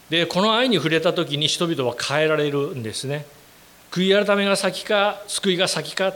[0.09, 3.25] でこの愛に触れた時に人々は変えられるんですね。
[3.89, 6.13] 悔い改めが先か救いが先か、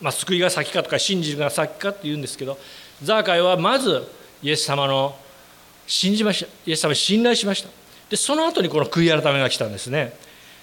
[0.00, 2.58] まあ、救いが先かとか信じるが先かっていうんですけど
[3.00, 4.02] ザーカイはまず
[4.42, 5.14] イエス様の
[5.90, 6.50] 信じました。
[6.66, 7.68] イエス様に信頼しました。
[8.08, 10.12] でその後にこの悔い改めが来たんですね。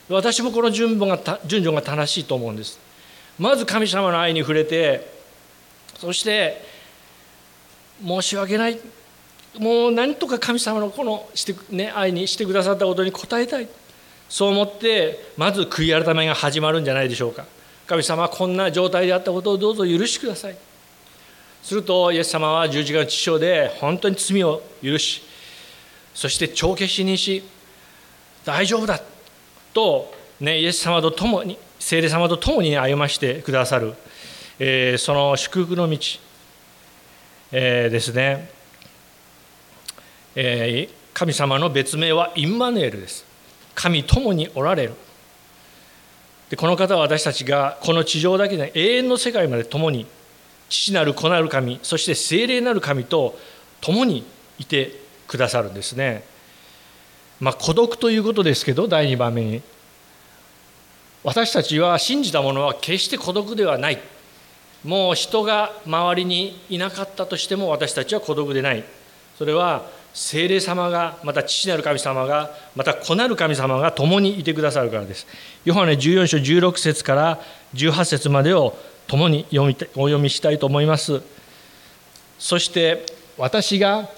[0.07, 2.79] 私もこの順序が順序が正しいと思うんです。
[3.37, 5.05] まず神様の愛に触れて
[5.97, 6.61] そして
[8.05, 8.79] 申し訳ない。
[9.59, 13.67] もう何とか神様のこのして、ね、愛にしてくださったことに応えたい。
[14.29, 17.45] そう思ってまず悔い改めが始まるんじゃないでしょうか。
[17.85, 20.55] 神様はこんな状態であったことをどうぞ許してください。
[21.67, 25.21] するとイエス様は十字架の父親で本当に罪を許し
[26.13, 27.43] そして帳消しにし
[28.45, 29.01] 大丈夫だ
[29.73, 33.95] と、ね、イエス様と共に聖霊様と共に歩ましてくださる、
[34.59, 35.97] えー、その祝福の道、
[37.51, 38.49] えー、ですね、
[40.35, 43.25] えー、神様の別名はインマヌエルです。
[43.75, 44.93] 神共におられる。
[46.49, 50.05] でこの方は私たちがこの地上だけで永遠の世界まで共に
[50.69, 53.37] 父なる子なる神そして聖霊なる神と
[53.81, 54.25] 共に
[54.59, 54.91] いて
[55.27, 56.23] くださるんですね。
[57.39, 59.61] まあ、孤独ということですけど第2番目に
[61.23, 63.99] 私たちは信じたものは決して孤独ではない。
[64.83, 68.83] もう人が周りにいなかったとしても私たちは孤独でない。
[69.37, 75.27] それは聖霊様がまた父なる神様がまた子なる神様が共にいてくださるからです。
[75.65, 77.41] ヨハネ14章16節から
[77.75, 78.75] 18節までを
[79.07, 81.21] 共に読みお読みしたいと思います。
[82.39, 83.05] そして
[83.37, 84.09] 私が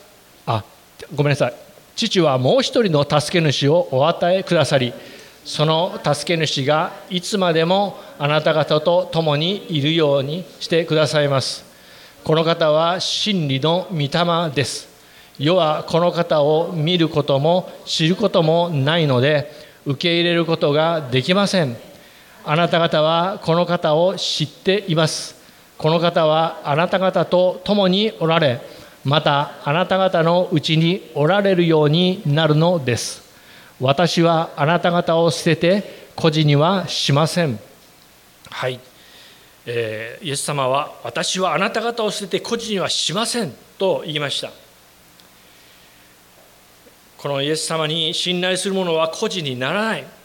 [0.46, 0.64] あ
[1.16, 1.54] ごめんなさい。
[1.96, 4.94] 父はもう一人の助け主をお与えくださり
[5.44, 11.66] その助け主がいつまでもあなた方と共にいるようにしてくださいます。
[12.24, 14.88] この方は真理の御霊です。
[15.40, 19.52] 世はこの方を見ることも知ることもないので
[19.86, 21.89] 受け入れることができません。
[22.46, 25.36] あなた方はこの方を知っています。
[25.78, 28.62] この方はあなた方と共におられ
[29.04, 33.22] またあなた方のうちにおられるようになるのです。
[33.80, 37.60] 私はあなた方を捨てて孤児にはしません。
[38.50, 38.80] はい、
[39.66, 44.52] えー、イエス様は私はあなた方を捨てて孤児にはしませんと言いました。
[47.18, 50.19] このイエス様に信頼する者は孤児にならない。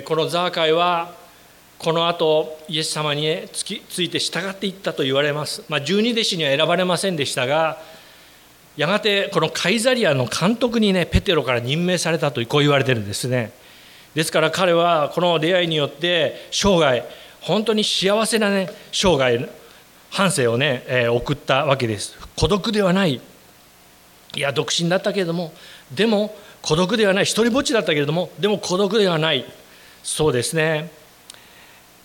[0.00, 1.14] このザーカイは
[1.78, 7.78] この後イエス様につきついて従っていったと言われます、まあ、十二弟子には選ばれませんでしたが
[8.76, 13.52] やがてこのカイザリアの監督にねペテロから任命されたとこう言われてるんですね。
[14.14, 17.04] ですから彼はこの出会いによって生涯
[17.40, 19.48] 本当に幸せなね生涯
[20.10, 22.16] 半生をね、えー、送ったわけです。
[22.36, 23.20] 孤独ではない。
[24.34, 25.52] いや独身だったけれども
[25.90, 27.24] でも孤独ではない。
[27.24, 29.44] 一人ぼっちだったけれどもでも孤独ではない。
[30.02, 30.90] そうですね。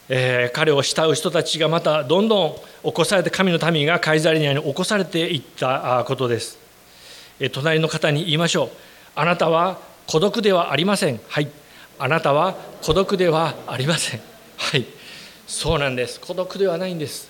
[0.10, 6.58] えー、彼を慕う人たちがまたどんどん起こされて神の民がカイザリニアに起こされていったことです、
[7.42, 8.70] えー、隣の方に言いましょう。
[9.16, 11.20] あなたは孤独ではありません。
[11.28, 11.50] はい。
[12.00, 14.22] あなたは孤独ではありません。
[14.58, 14.86] はい。
[15.48, 16.20] そうなんです。
[16.20, 17.30] 孤独ではないんです、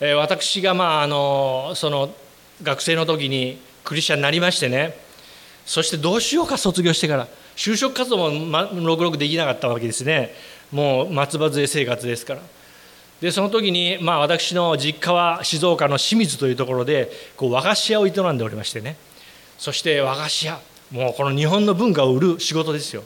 [0.00, 2.14] えー、私がまああのその
[2.62, 4.96] 学生の時にクリスチャンになりましてね。
[5.66, 7.28] そしてどうしようか卒業してから。
[7.58, 10.32] 就職活動もまろくろくできなかったわけですね。
[10.70, 12.40] もう松葉杖生活ですから。
[13.20, 18.96] でその時に、まあ、私の実家は静岡の清水というところでこう和菓子屋を営んでおりましてね。
[19.58, 20.60] そして和菓子屋
[20.92, 23.02] もうこの日本の文化を売る仕事ですよ。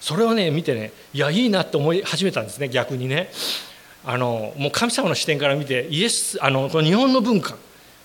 [0.00, 3.30] それをね見てねいやいいなって思い始めたんですね逆にね。
[4.04, 7.54] あのもう神様の視点から見てイエスあのこの日本の文化。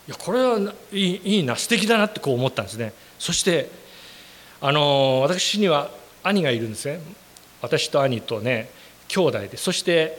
[0.08, 0.60] いやこれは
[0.94, 2.94] いいいいな素敵だなってこう思ったんですね。
[3.20, 3.83] そして
[4.66, 5.92] あの私には
[6.24, 7.02] 兄がいるんですね。
[7.62, 8.70] 私と兄とね
[9.10, 9.58] 兄弟で。
[9.58, 10.18] そして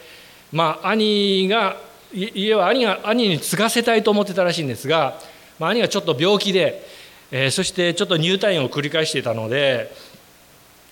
[0.52, 1.78] まあ兄が
[2.12, 5.18] 家は兄が兄に継がせたいと思ってたらしいんですが、
[5.58, 6.86] まあ、兄がちょっと病気で、
[7.30, 9.90] えー、そしてちょっと入退院を繰り返していたので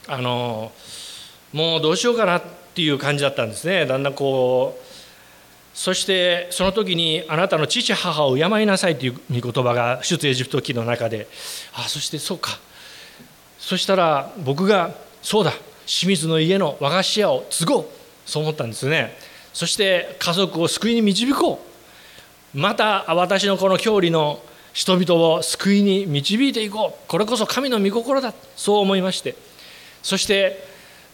[0.09, 0.73] あの
[1.53, 2.43] もうどうしようかなっ
[2.75, 3.85] ていう感じだったんですね。
[3.85, 11.29] だんだんこうそしてその時にあなたの父母を敬いなさいという御言葉が出エジプト記の中で。
[11.75, 12.59] あそしてそうか。
[13.63, 14.91] そしたら僕が
[15.23, 15.53] そうだ
[15.87, 17.87] 清水の家の和菓子屋を継ごう
[18.27, 19.17] そう思ったんですね。
[19.53, 21.65] そして家族を救いに導こ
[22.55, 22.59] う。
[22.59, 27.09] また私のこの郷里の人々を救いに導いていこう。
[27.09, 29.37] これこそ神の御心だそう思いまして。
[30.03, 30.67] そして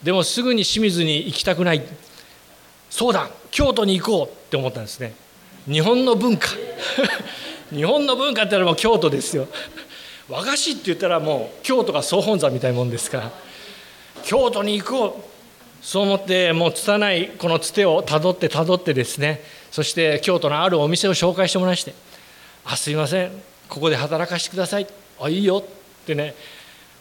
[0.02, 1.82] でもすぐに清水に行きたくない。
[2.88, 5.12] そうだ京都に行こうって思ったんですね。
[5.66, 6.48] 日本の文化。
[7.70, 9.48] 日本の文化って言ったらもう京都ですよ。
[10.28, 13.32] 和菓子って言ったらもう京都が総本山みたいなもんですから
[14.24, 21.94] 京都に行こうそう思ってもう拙いこのつてをたどってたどってですねそして京都のあるお店を紹介してもらいして
[22.64, 23.30] 「あすいません
[23.68, 24.86] ここで働かせてください」
[25.20, 25.58] 「あいいよ」
[26.02, 26.34] ってね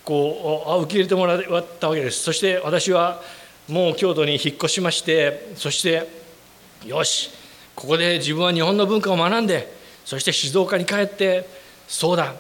[0.06, 2.24] こうあ受け入れてもらったわけです。
[2.24, 3.22] そして私は
[3.68, 6.08] もう京都に引っ越しましてそして
[6.86, 7.30] よし
[7.76, 11.46] ここで自分は日本の文化を学んでそして静岡に帰って
[11.90, 12.34] そうだ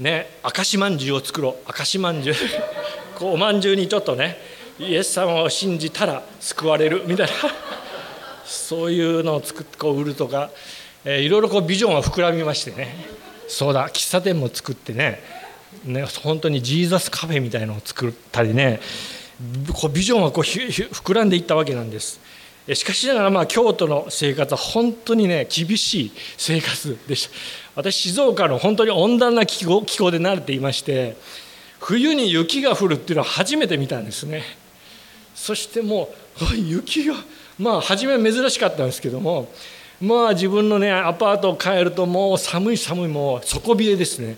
[0.00, 1.72] ね明石まんじゅうを作ろう。
[1.76, 2.36] 明石まんじゅう
[3.20, 4.36] おまんじゅうにちょっとね
[4.78, 7.02] イエス様を信じたら救われる。
[7.06, 7.32] みたいな。
[8.44, 10.50] そういうのを作ってこう売るとか、
[11.04, 12.94] えー、いろいろこうビジョンが膨らみましてね。
[13.46, 13.88] そうだ。
[13.88, 15.20] 喫茶店も作ってね。
[15.84, 18.80] ね本当にジーザスカフェみたいのを作ったりね。
[19.72, 22.20] こうビジョンがこう膨らんでいったわけなんです。
[22.74, 27.30] しかしながらまあ京都の生活は本当にね厳しい生活でした。
[27.78, 31.16] 私静岡の本当に温暖な気候気候で慣れていまして
[31.78, 34.42] 冬に雪が降るっていうのは初めて見たんですね。
[35.32, 36.12] そしても
[36.52, 37.14] う雪が
[37.56, 39.48] まあ初め珍しかったんですけども
[40.00, 44.36] まあ自分のねアパートを帰るともう寒い寒いもう底冷えですね。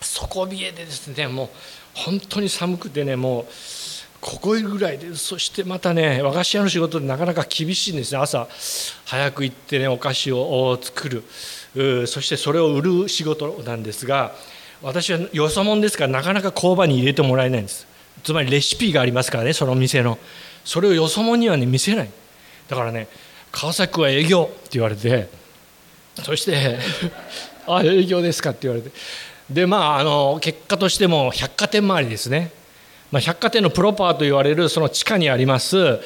[0.00, 1.48] 底冷えでですねもう
[1.94, 3.46] 本当に寒くてねもう
[4.20, 8.18] ここぐらいでそしてまたね和菓子屋の仕事でなかなか厳しいんですね。
[8.18, 8.48] 朝
[9.04, 11.22] 早く行ってねお菓子を作る。
[12.06, 14.34] そしてそれを売る仕事なんですが
[14.82, 17.86] 私はよそ者ですからなかなか工場に入れてもらえないんです。
[18.22, 20.18] つまりレシピがありますからねその店の。
[20.64, 22.10] それをよそ者にはね見せない。
[22.68, 23.08] だからね
[23.50, 25.28] 川崎は営業って言われて
[26.22, 26.78] そして
[27.66, 28.90] あ営業ですかって言われて。
[29.50, 32.50] でまああの結果としても百貨店周りですね、
[33.10, 36.00] まあ、百貨店のプロパーと言われるその地下にあります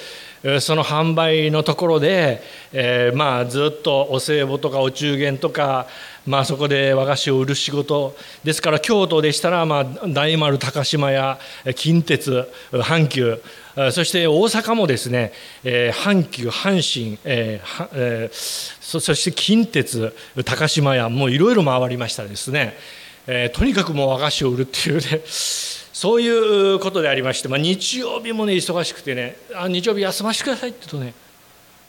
[0.61, 5.86] その販売のところで、えー、まあずっとお歳暮とかお中元とか、
[6.26, 8.14] まあ、そこで和菓子を売る仕事。
[8.45, 11.39] ですから京都でしたら、まあ、大丸高島屋
[11.74, 13.43] 近鉄阪急。
[13.93, 15.32] そして大阪もですね、
[15.64, 20.14] えー、阪急阪神、えーえー、そして近鉄
[20.45, 22.76] 高島屋もういろいろ回りましたですね、
[23.28, 25.22] えー、とにかくもう和菓子を売るっていうね。
[25.99, 26.28] そうい
[26.74, 31.12] うことでありまして、まあ、日曜日もね忙しくてねあ日曜日休ませてくださいって言うとね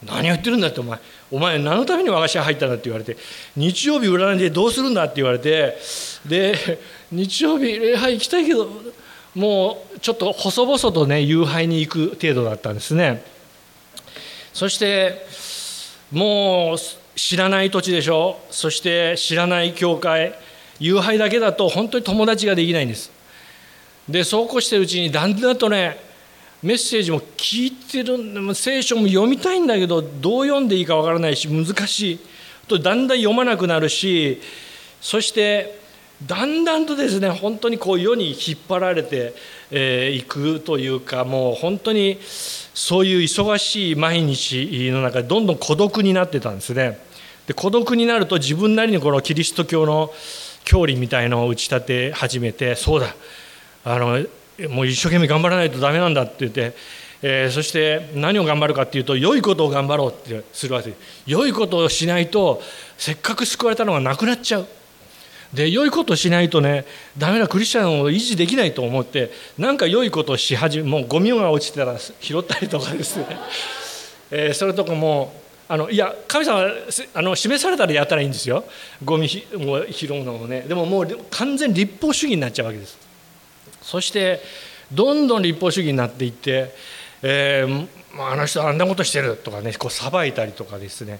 [0.04, 0.98] 何を言ってるんだってお前
[1.30, 3.16] お前何のために和菓子屋入ったんだって言われて
[3.54, 5.76] 日曜日占いでどうするんだって言われて
[6.26, 6.56] で
[7.12, 8.68] 日曜日礼拝行きたいけど
[9.36, 13.22] もうちょっと細々とね夕拝に行く程度だったんですね。
[14.52, 15.24] そして
[16.10, 16.78] もう
[17.14, 18.40] 知らない土地でしょ。
[18.50, 20.34] そして知らない教会。
[20.80, 23.19] 夕拝だけだと本当に友達ができないんです。
[24.10, 25.98] でそうこうしてるうちにだんだんとね
[26.62, 32.20] メッセージも聞いてる聖書も読みたいんだけどどう読んでいいかわからないし難しい
[32.68, 34.40] とだんだん読まなくなるし
[35.00, 35.80] そして
[36.26, 39.30] だんだんとですね本当にこう世に引っ張られてい、
[39.70, 46.98] えー、くというかもう本当にそういう忙しい毎日の中でどんどん孤独になってたんですね。
[47.46, 50.12] で孤独になると自分なりにこのキリスト教の
[50.64, 53.14] 教理みたいのを打ち立て始めてそうだ
[53.84, 54.24] あの
[54.68, 56.74] もう一生懸命頑張らないとダメなんだって言って、
[57.22, 60.90] えー、そして何を頑張るかっていうと良いことを頑張ろうってするわけ。
[60.90, 62.62] です良いことをしないと
[62.98, 64.66] せっかく救われたのがなくなっちゃう。
[65.54, 66.84] で良いことをしないとね
[67.18, 73.26] ダメなクリスチャンを維持できないと思ってなんか良いことをし始めもうゴミが落ちてたら拾ったりとかですね、
[74.30, 75.34] えー、それとかも
[75.68, 76.68] あのいや神様
[77.14, 78.64] あの示されたらやったらいいんですよ。
[79.04, 80.64] ゴミを拾うのもね。
[80.66, 83.09] でももう完全立法主義になっちゃうわけです。
[83.90, 84.40] そして
[84.92, 86.72] どんどん立法主義になっていって、
[87.22, 87.88] えー、
[88.22, 91.18] あの人あんなことしてるとかねこう裁いたりとかですね、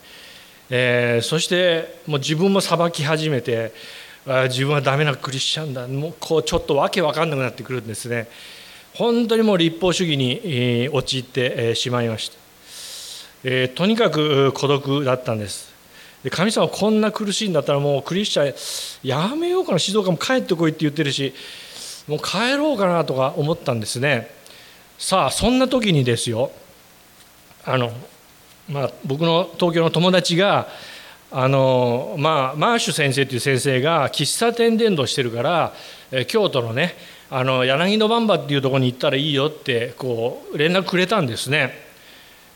[0.71, 3.73] えー、そしてもう自分も裁き始めて
[4.49, 5.89] 自分はダメなクリスチャンだ。
[5.89, 8.29] もうこうちょっとわけわかんなくなってくるんですね。
[8.95, 12.37] 本当にもう立法主義に陥ってしまいました、
[13.45, 15.73] えー、とにかく孤独だったんです。
[16.23, 19.79] で神様こんな苦しいんだったらもうクリスチャンやめようかな。
[19.79, 21.33] 静岡も帰ってこいって言ってるし
[22.11, 24.29] もう帰ろうかなとか思ったんですね
[24.99, 26.51] さあそんな時にですよ
[27.65, 27.93] あの、
[28.69, 30.67] まあ、僕の東京の友達が
[31.31, 35.73] あの、まあ、マーシュ先生という先生が喫茶店伝道してるから
[36.27, 36.95] 京都のね
[37.31, 41.73] あの柳の番場っていうとこに行ったらいいよってこう連絡くれたんですね。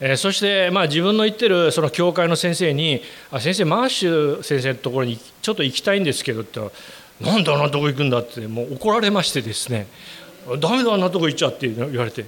[0.01, 3.01] えそして、まあ、自分の言ってるその教会の先生に
[3.31, 6.59] 「あ先生マーシュ先生のところにちょっと行きたいんですけど」って
[7.21, 9.87] なんであんなとこ行くんだってもう怒られましてですね
[10.59, 12.25] ダメだあんなとこ行っちゃって言われて。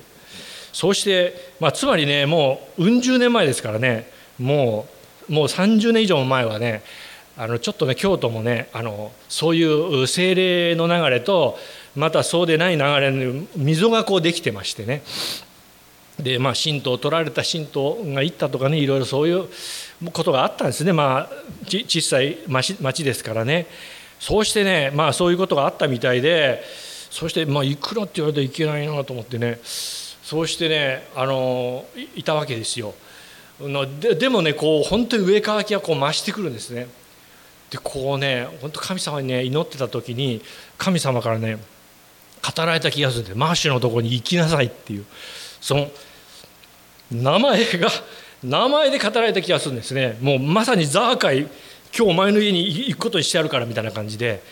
[0.76, 4.86] そうして、まあ、つまりねもううん十年前ですからねも
[5.26, 6.82] うもう30年以上前はね
[7.38, 9.64] あのちょっとね京都もねあのそうい
[10.02, 11.56] う精霊の流れと
[11.94, 15.02] またそうでない流れの溝がこうできてましてね。
[16.18, 19.48] でまあ神道を取られた神道が行ったとかねいろいろそういう
[20.12, 20.92] ことがあったんですね。
[20.92, 21.30] まあ
[21.64, 23.66] 小さい町ですからね。
[24.18, 26.62] そうしてねまあそういうことがあったみたいで
[27.10, 32.94] そしてまあいくらって言われたらいけないなと思ってねそうしてねあのいたわけですよ。
[34.00, 36.88] ででもねこう本当に上乾きがこう増してくるんですね。
[37.70, 40.42] でこうね本当神様にね祈ってた時に
[40.78, 41.58] 神様からね
[42.42, 45.04] 語られた気がするんでマーシュのとこに行きなさいっていう
[45.60, 45.88] その
[47.10, 47.88] 名前が
[48.44, 51.48] 名前で語られた気がするんですねもうまさにザーカイ
[51.96, 54.42] 今日お前の家に行くことにしてやるからみたいな感じで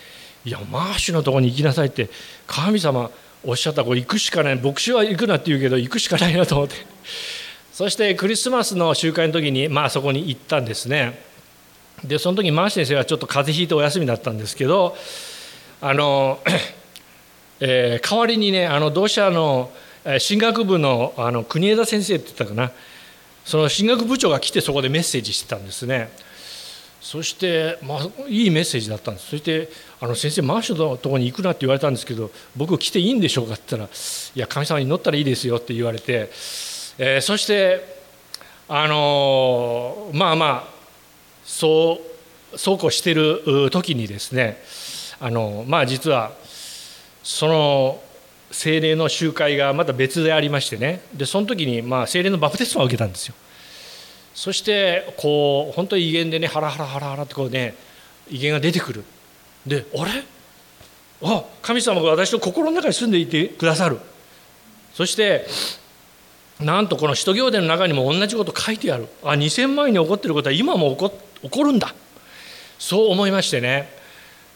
[0.45, 2.09] いやマーシュのとこに行きなさいって
[2.47, 3.11] 神様
[3.43, 4.55] おっしゃったこれ行くしかない。
[4.55, 6.75] 牧師は行くなって言うけど行くしかないなと思って。
[7.71, 11.19] そしてクリスマスの集会の時にまあそこに行ったんですね。
[12.03, 14.97] でその時マーシュ先生はちょっと風邪ひいてお休みだったんですけど
[15.81, 16.39] あの、
[17.61, 19.71] えー、代わりにねあの同社の
[20.19, 22.71] 進学部のあの国枝先生って言ったかな。
[23.43, 26.09] その進学部長が来てそこでメッセージしてたんですね。
[27.05, 29.69] そして、まあ、いいメッセージだったんですそして
[30.01, 36.31] あの先生マンションのところに行くなって言われたんですけど僕来ていいんでしょうかって言ったらいや神様に乗ったらいいですよって言われて、
[36.97, 38.01] えー、そして
[38.67, 40.67] あのー、まあまあ
[41.43, 41.99] そ
[42.53, 44.57] うそうこうしてる時にですね
[45.19, 46.31] あのまあ実は
[47.21, 48.01] その
[48.49, 53.35] 精霊の集会がまた別でありましてねでその時にまあ精霊のバプテスマを受けたんですよ。
[54.35, 57.73] そしてこう本当に威厳でねハラハラハラハラってこうね
[58.29, 59.03] 威厳が出てくる。
[59.65, 60.23] であれ？
[61.23, 63.97] あ神様が私の心の中に住んでいてくださる。
[64.93, 65.47] そして
[66.59, 69.07] なんとこの使徒行伝の中にも同じこと書いてある。
[69.23, 71.95] あ2000万円に起こっていることは今も起こ起こるんだ。
[72.77, 73.89] そう思いましてね。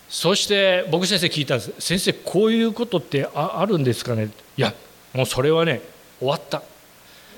[0.09, 1.73] そして僕先生聞いたんです。
[1.79, 4.29] 先生こういうことってあるんですかね？
[4.57, 4.73] いや
[5.13, 5.81] もうそれはね
[6.19, 6.61] 終わった。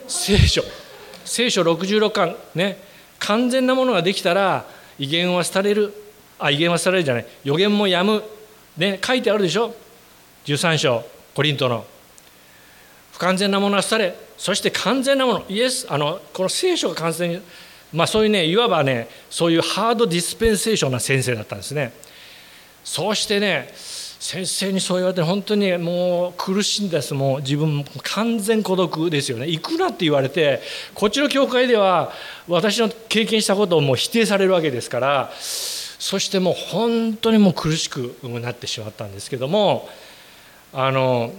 [0.07, 0.63] 聖書。
[1.25, 2.77] 聖書66巻ね
[3.19, 4.65] 完全なものができたら
[4.97, 5.93] 威厳は廃れる。
[6.39, 7.25] あ威厳は廃れるじゃない。
[7.43, 8.23] 予言もやむ。
[8.77, 9.75] ね書いてあるでしょ
[10.45, 11.03] ？13章
[11.35, 11.85] コリントの。
[13.13, 14.15] 不完全なものは廃れ。
[14.37, 15.43] そして完全なもの。
[15.47, 17.41] イエスあのこの聖書が完全に
[17.93, 21.93] まあそういうねいわばねそういうハードディスペンセーションな先生だったんですね。
[22.83, 23.69] そうしてね
[24.21, 30.61] 先生にそう言われて本当にもう苦しいんですもう自分も完全孤独ですよね行くなって言われて
[30.93, 32.11] こっちの教会では
[32.47, 39.89] 私の経験したことをもう否定されるわけですからそしてもう本当にもう苦しくなってしまったんですけども
[40.71, 41.33] あの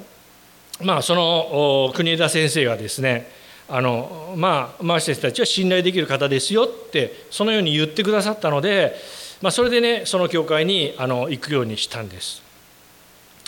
[0.82, 3.28] まあその国枝先生がですね
[3.68, 8.96] あのまあマーシたちは信頼できる方ですよってそのように言ってくださったので、
[9.40, 12.51] まあ、それでねその教会にあの行くようにしたんです。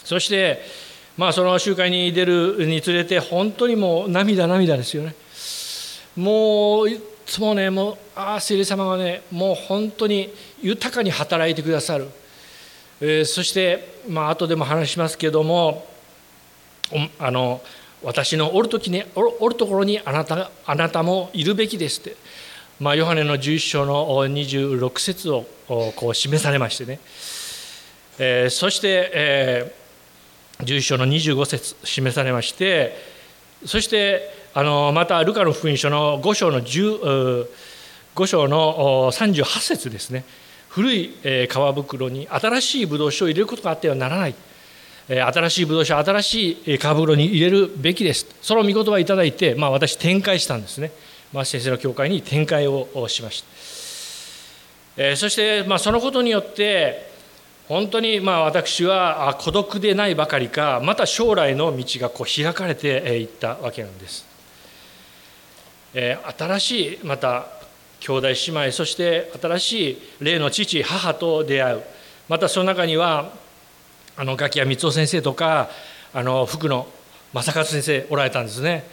[0.04, 0.60] そして、
[1.16, 5.14] まあ、その集会に出るにつれて本当にもう涙涙ですよね。
[6.16, 10.32] もういつもねもうああ聖霊様がねもう本当に
[10.62, 12.08] 豊かに働いてくださる、
[13.00, 15.86] えー、そしてまあ後でも話しますけども
[17.18, 17.60] あの
[18.02, 22.16] 私のおる時におるところにあなたあなたもいるべきですって、
[22.78, 27.00] まあ、ヨハネの11章の26節をこう示されましてね、
[28.18, 29.83] えー、そして、えー
[30.60, 32.96] 11章の25節示されまして
[33.64, 34.22] そして
[34.54, 37.48] あのまたルカの福音書の5章の10
[38.14, 40.24] 5章の38節ですね。
[40.68, 44.34] 古い皮袋に新しいブドウ酒を入れることがあってはならない。
[45.08, 48.26] 新しいブドウ酒新しい皮袋に入れるべきです。
[48.40, 50.92] その御言葉をいただいて、まあ、私展開したんですね、
[51.32, 53.44] まあ、先生の教会に展開をしまし
[54.96, 55.16] た。
[55.16, 57.13] そして、まあ、そのことによって
[57.68, 64.26] 本当にまあ私は孤独でないばかりかまた将来の道がこう開かれていったわけなんです。
[65.94, 67.46] 新しいまた
[68.00, 68.34] 兄弟姉
[68.66, 71.82] 妹そして新しい霊の父母と出会う
[72.28, 73.32] またその中には
[74.16, 75.70] あのガキヤ光夫先生とか
[76.12, 76.86] あの福野
[77.32, 78.84] 正和先生おられたんですね。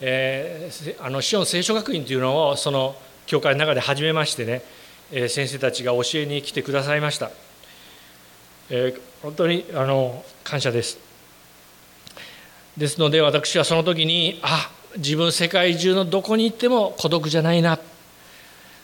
[0.00, 2.96] えー、あのシオン聖書学院というのをその
[3.26, 4.62] 教会の中で始めましてね、
[5.10, 7.30] え先生たちが教えに来てくださいました。
[8.70, 10.98] えー、本当にあの感謝です。
[12.76, 17.78] ですので私はその時にあ自分世界中のどこに行っても孤独じゃないな。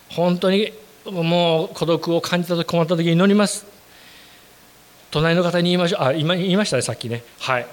[0.08, 0.72] 本当に
[1.06, 3.66] もう孤独を感じた時困った時に祈ります。
[5.10, 6.02] 隣の方に言いましょう。
[6.02, 7.22] あ今言いましたねさっきね。
[7.40, 7.66] はい。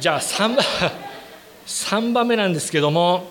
[0.00, 0.64] じゃあ3番
[1.66, 3.28] ,3 番目なんですけども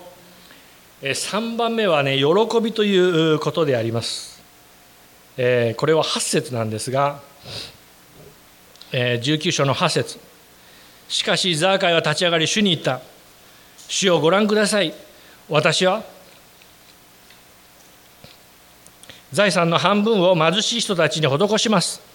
[1.02, 2.24] 3番目はね喜
[2.62, 2.96] びとい
[3.34, 4.40] うことであります、
[5.36, 7.20] え、これは8節なんですが
[8.92, 10.18] 19章の8節。
[11.08, 13.00] しかしザーカイは立ち上がり主に言った。
[13.88, 14.94] 主をご覧ください。
[15.48, 16.04] 私は
[19.32, 22.12] 財産の半分を貧しい人たちに施します。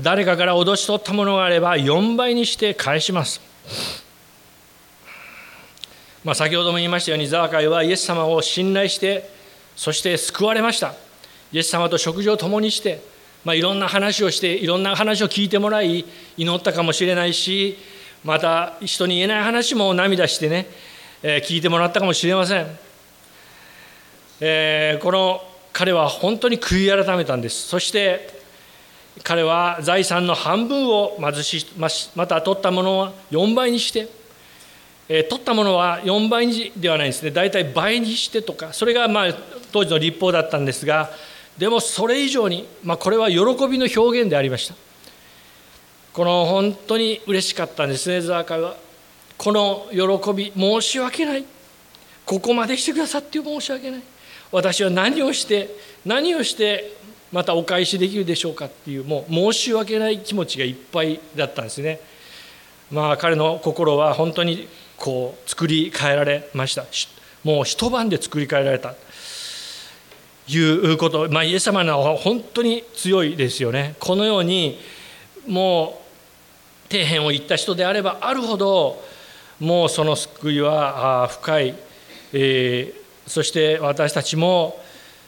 [0.00, 3.40] 誰かから脅し取ったものがあれば4倍にして返します、
[6.22, 9.28] まあ、先ほども言いましたようにザーカイはイエス様を信頼して
[9.74, 10.94] そして救われました。
[11.50, 13.00] イエス様と食事を共にして
[13.48, 16.04] まあ、いろんな話をしていろんな話を聞いてもらい
[16.36, 17.78] 祈ったかもしれないし
[18.22, 20.66] また人に言えない話も涙してね、
[21.22, 22.66] えー、聞いてもらったかもしれません、
[24.42, 25.40] えー、この
[25.72, 27.68] 彼は本当に悔い改めたんです。
[27.68, 28.28] そして
[29.24, 31.66] 彼は財産の半分を貧し
[32.16, 34.10] また取ったものは4倍にして、
[35.08, 37.30] えー、取ったものは4倍にではないんですね。
[37.30, 39.34] 大体倍にしてとかそれがまあ
[39.72, 41.08] 当時の立法だったんですが
[41.58, 43.38] でもそれ以上に、まあ、これは喜
[43.68, 44.74] びの表現でありました。
[46.12, 48.76] この本当に嬉しかったんですねザーカは。
[49.36, 51.44] この喜び申し訳ない。
[52.24, 54.02] ここまでしてくださって申し訳ない。
[54.50, 55.68] 私は何をして
[56.04, 56.96] 何をして
[57.30, 62.00] またお返しできるでしょうかっていうもう申し訳ない気持ちがいっぱいだったんですね。
[62.90, 66.84] まあ彼の心は本当にこう作り変えられました。
[67.44, 68.94] もう一晩で作り変えられた。
[70.48, 73.96] いうこと、まあ、イエス様のは本当に強いですよね。
[74.00, 74.78] このように
[75.46, 76.00] も
[76.88, 79.02] う底辺を言った人であればあるほど
[79.60, 81.74] もうその救いは深い、
[82.32, 84.80] えー、そして私たちも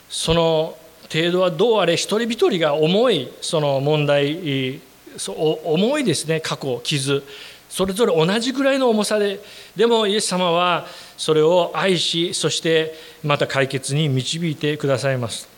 [0.08, 0.76] その
[1.12, 4.80] 程度はどうあれ一人一人が重いその問題
[5.18, 6.40] 重いですね。
[6.40, 7.22] 過去傷。
[7.70, 9.40] それぞれ同じぐらいの重さで
[9.76, 15.48] でもイエス様はそれを愛しそしてまた解決に導いてくださいます。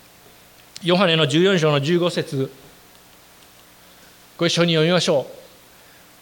[0.84, 2.50] ヨハネの14章の15節。
[4.36, 5.26] ご一緒に読みましょ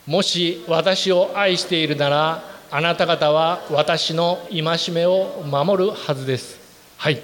[0.06, 0.10] う。
[0.10, 6.58] もし私を愛しているならあなた方は私の戒めを守るはずです。
[6.98, 7.20] はい。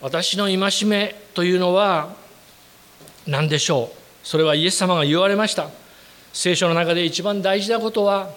[0.00, 2.14] 私の戒めというのは
[3.26, 3.96] 何でしょう？
[4.26, 5.68] それはイエス様が言われました。
[6.34, 8.28] 聖書の中で一番大事なことは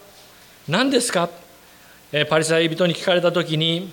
[0.68, 1.30] 何ですか？
[2.30, 3.92] パリサイ人に聞かれた時に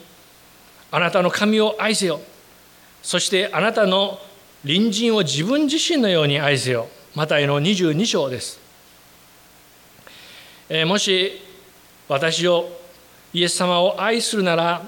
[0.91, 2.21] あなたの神を愛せよ。
[3.03, 4.19] そしてあなたの
[4.63, 6.89] 隣人を自分自身のように愛せよ。
[7.15, 8.61] マタイの22章です。
[10.87, 11.41] もし
[12.07, 12.69] 私を
[13.33, 14.87] イエス様を愛するなら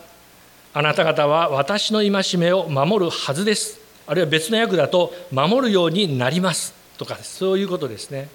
[0.74, 3.80] あなた方は私の戒めを守るはずです。
[4.06, 6.74] あるいは別の訳だと守るようになります。
[6.98, 8.28] とかそういうことですね。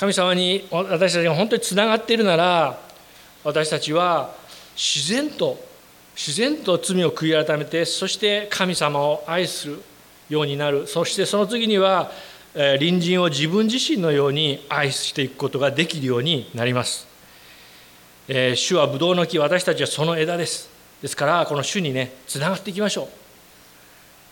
[0.00, 2.80] 神様に私たちが本当につながっているなら
[3.44, 4.34] 私たちは
[4.74, 5.62] 自然と
[6.16, 9.82] 自然と罪を悔い改めてそして神様を愛する
[10.30, 10.86] ようになる。
[10.86, 12.10] そしてその次には
[12.54, 17.06] 隣人を自分自身のように愛していくことができるようになります。
[18.26, 20.70] え主はブドウの木私たちはその枝です。
[21.02, 23.08] ですからこの主にねつながっていきましょう。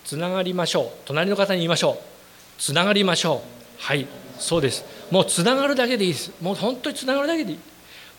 [0.06, 0.86] つながりましょう。
[1.04, 2.58] 隣の方に言いましょう。
[2.58, 3.82] つながりましょう。
[3.82, 4.06] はい
[4.38, 4.97] そうです。
[5.10, 6.32] もうつながるだけでいいです。
[6.40, 7.58] もう本当につながるだけでいい。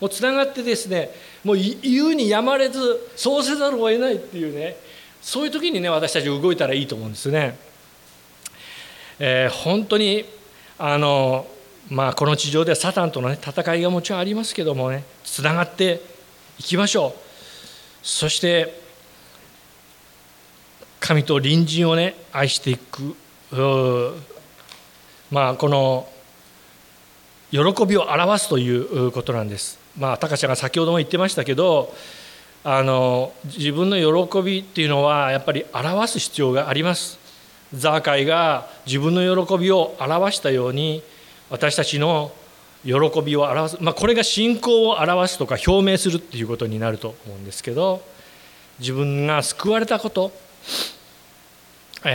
[0.00, 1.10] もうつながってですね
[1.44, 4.76] もう言うにやまれずそうせざるを得ないっていうね
[5.20, 7.58] そういう時にね私たち動いたらいいと思うんですね、
[9.18, 10.24] えー、本当に
[10.78, 11.46] あの
[11.90, 16.00] まあこの地上ではサタンとの、ね、戦いがもちろんありますけどもねつながって
[16.58, 17.20] いきましょう。
[18.02, 18.80] そして
[20.98, 23.14] 神と隣人をね愛していく。
[25.30, 26.08] まあこの
[27.50, 29.78] 喜びを表すということなんです。
[29.98, 31.92] まあ高ちゃんが先ほども言ってましたけど
[32.62, 37.18] あの自分の喜びっていうのはやっぱり表す必要があります。
[37.74, 41.02] ザーカイが自分の喜びを表したように
[41.50, 42.32] 私たちの
[42.84, 42.92] 喜
[43.22, 48.02] びを表す、まあ、これが信仰を表すとか表明するっていうことになると思うんですけど
[48.78, 50.32] 自分が救われたこと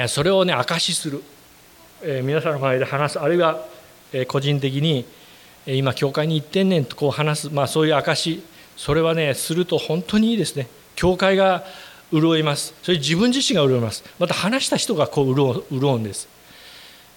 [0.08, 1.24] それをね証しする
[2.24, 3.66] 皆さんの前で話すあるいは、
[4.28, 5.06] 個人的に
[5.68, 8.43] 今教会に行ってんねんとこう話す、まあ、そういう証
[8.78, 10.68] それはねすると本当にいいですね。
[10.95, 11.63] 教会が
[12.11, 12.74] 潤います。
[12.84, 14.03] それ自分自身が潤います。
[14.20, 16.28] また話した人がこう潤うんです。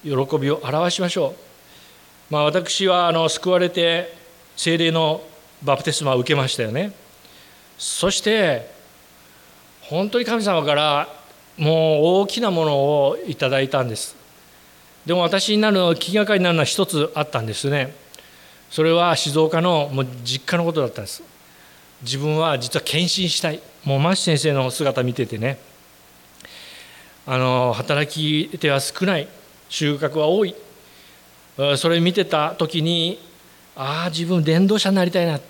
[0.03, 1.34] 喜びを表しましょ
[2.30, 4.14] う、まあ、私はあの救われて
[4.57, 5.22] 精霊の
[5.62, 6.92] バプテスマを受けましたよね。
[7.78, 8.70] そして
[9.82, 11.09] 本当に神様から
[11.57, 11.74] もう
[12.22, 14.16] 大きなものをいただいたんです。
[15.05, 17.94] でも私になるの気がかりになるのは一つあったんですね。
[18.71, 21.23] それは静岡のもう実家のことだったんです。
[22.03, 23.61] 自分は実は献身したい。
[23.85, 25.59] もうマシ先生の姿見ててね。
[27.27, 29.29] あの働き手は少ない。
[29.69, 30.55] 収穫は多い。
[31.77, 33.19] それ見てた時に
[33.75, 35.41] ああ自分伝道者になりたいな。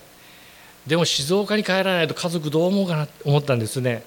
[0.86, 3.06] でも静岡に帰らないと家族どう思うかな？
[3.06, 4.02] と思ったんですね。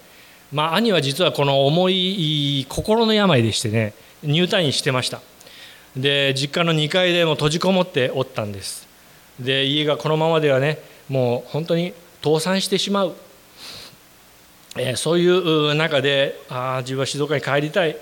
[0.52, 3.94] まあ兄は実はこの重い心の病でしてね。
[4.24, 5.22] 入退院してました。
[5.96, 8.91] で実家の2階でも閉じこもっておったんです。
[9.40, 10.80] で家がこのままではね
[11.10, 13.16] もう本当に倒産してしまう、
[14.78, 17.98] えー、そういう中であ自分は静岡に帰りたい、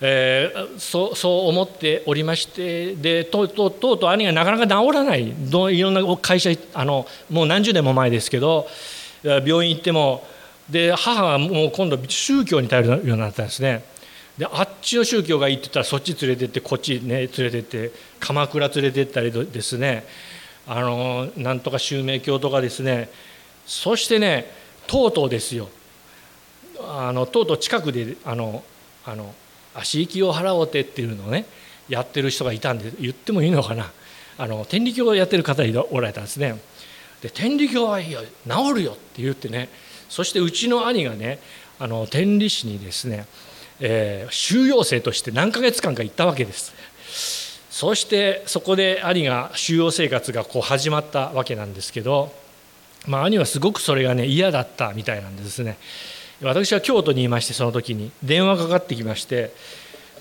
[0.00, 5.32] えー、そうそう思っておりましてでとうとうとうとう兄がなかなか治らない。
[5.32, 8.66] どいろんな会社あのもう何十年も前ですけど
[9.24, 10.24] 病院行っても
[10.68, 13.84] で母はもう今度宗教に頼るようになったんですね。
[14.38, 20.04] であっちの宗教がいいって言ったらそっち連れてってこっちね連れてって鎌倉連れてったりですね。
[20.66, 23.10] あのなんとか襲名教とかですね。
[23.66, 24.46] そしてね
[24.86, 25.68] とうとうですよ。
[26.80, 28.62] あのとうとう近くであの
[29.04, 29.34] あの
[29.74, 31.46] 足行きを払おうてっていうのをね
[31.88, 33.90] やってる人がいたんで言ってもいいのかな。
[34.38, 36.60] あの天理教をやってる方がおられたんですね。
[37.20, 39.68] で天理教はいいよ治るよって言ってね。
[40.08, 41.38] そしてうちの兄がね
[41.78, 43.26] あの天理市にですね
[43.84, 46.72] えー、収容生として何ヶ月間か行ったわけです。
[47.82, 52.32] そしてそこで兄が収容生活がこう始まったわけなんですけど、
[53.08, 55.76] まあ、兄はすごくそれがね嫌だったみたいなんですね。
[56.44, 59.52] 私は京都にいましてその時に電話かかってきまして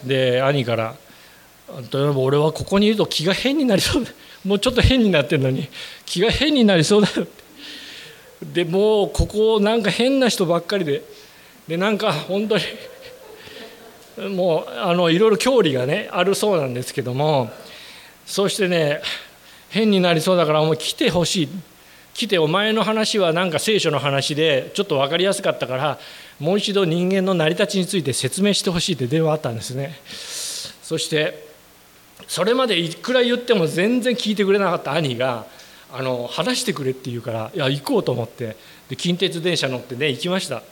[0.04, 0.96] で兄から
[2.16, 4.10] 「俺はここにいると気が変になりそうだ。
[4.44, 5.70] もうちょっと変になってるのに
[6.08, 7.28] 気が変になりそうだ」って。
[8.42, 11.04] でもうここなんか変な人ばっかりで
[11.68, 12.64] でなんか本当に
[14.18, 17.50] もうあのいろいろ教理がねあるそうなんですけども
[18.26, 19.02] そしてね
[19.70, 21.50] 変になりそうだからもう来てほしい。
[22.14, 26.00] 来てお前の話はなんか聖書の話でちょっと分かりやすかったから
[26.40, 29.96] もう一度人間の成り立ちについて説明してほしいって電話あったんですね。
[30.82, 31.48] そして
[32.28, 35.46] それまでいくら言っても全然聞いてくれなかった兄が
[35.92, 38.56] あの話してくれって言うからいや行こうと思って
[38.90, 40.64] で近鉄電車乗ってね行きました、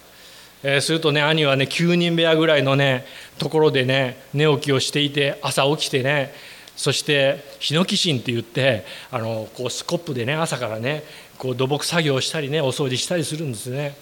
[0.63, 3.05] えー、するとね兄はね9人部屋ぐらいのね
[3.37, 6.33] ところでね寝起きをしていて朝起きてね
[6.75, 11.03] そしてヒノキシンって言ってあのこうスコップでね朝からね
[11.37, 13.95] こう土木作業をしたりねお掃除したりするんですね。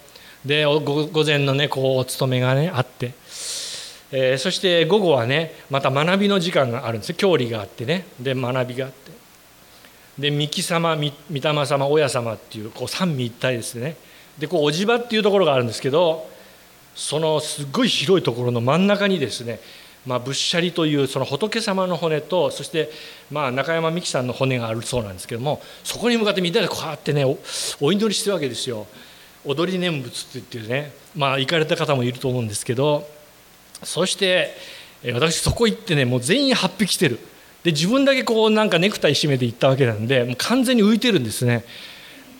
[0.44, 3.12] で午前のねこうお勤めがねあって、
[4.12, 8.06] えー、そして午後はねまた学びの時間があるんです教理があってね。
[8.20, 9.10] で学びがあって。
[10.18, 13.96] で三木様御霊様親様っていうこう三位一体ですね。
[14.38, 16.28] でこうおじ場っていうところがあるんですけど
[16.98, 19.60] そのすごい広いところの真ん中にですね
[20.06, 22.90] まあ、ぶっしゃりというその仏様の骨とそして
[23.30, 27.26] まあ中山美樹さんの骨があるそうなんですけどもそこに向かってみんなでこうやってね
[27.78, 28.86] お祈りしてるわけですよ。
[29.44, 33.06] 踊り念仏って言ってねまあ行かれた方もいると思うんですけど
[33.82, 34.54] そして
[35.12, 37.18] 私そこ行ってねもう全員8匹してる。
[37.62, 41.64] で自分だけこうなんかネクタイ締めて行ったわけなんでもう完全に浮いてるんですね。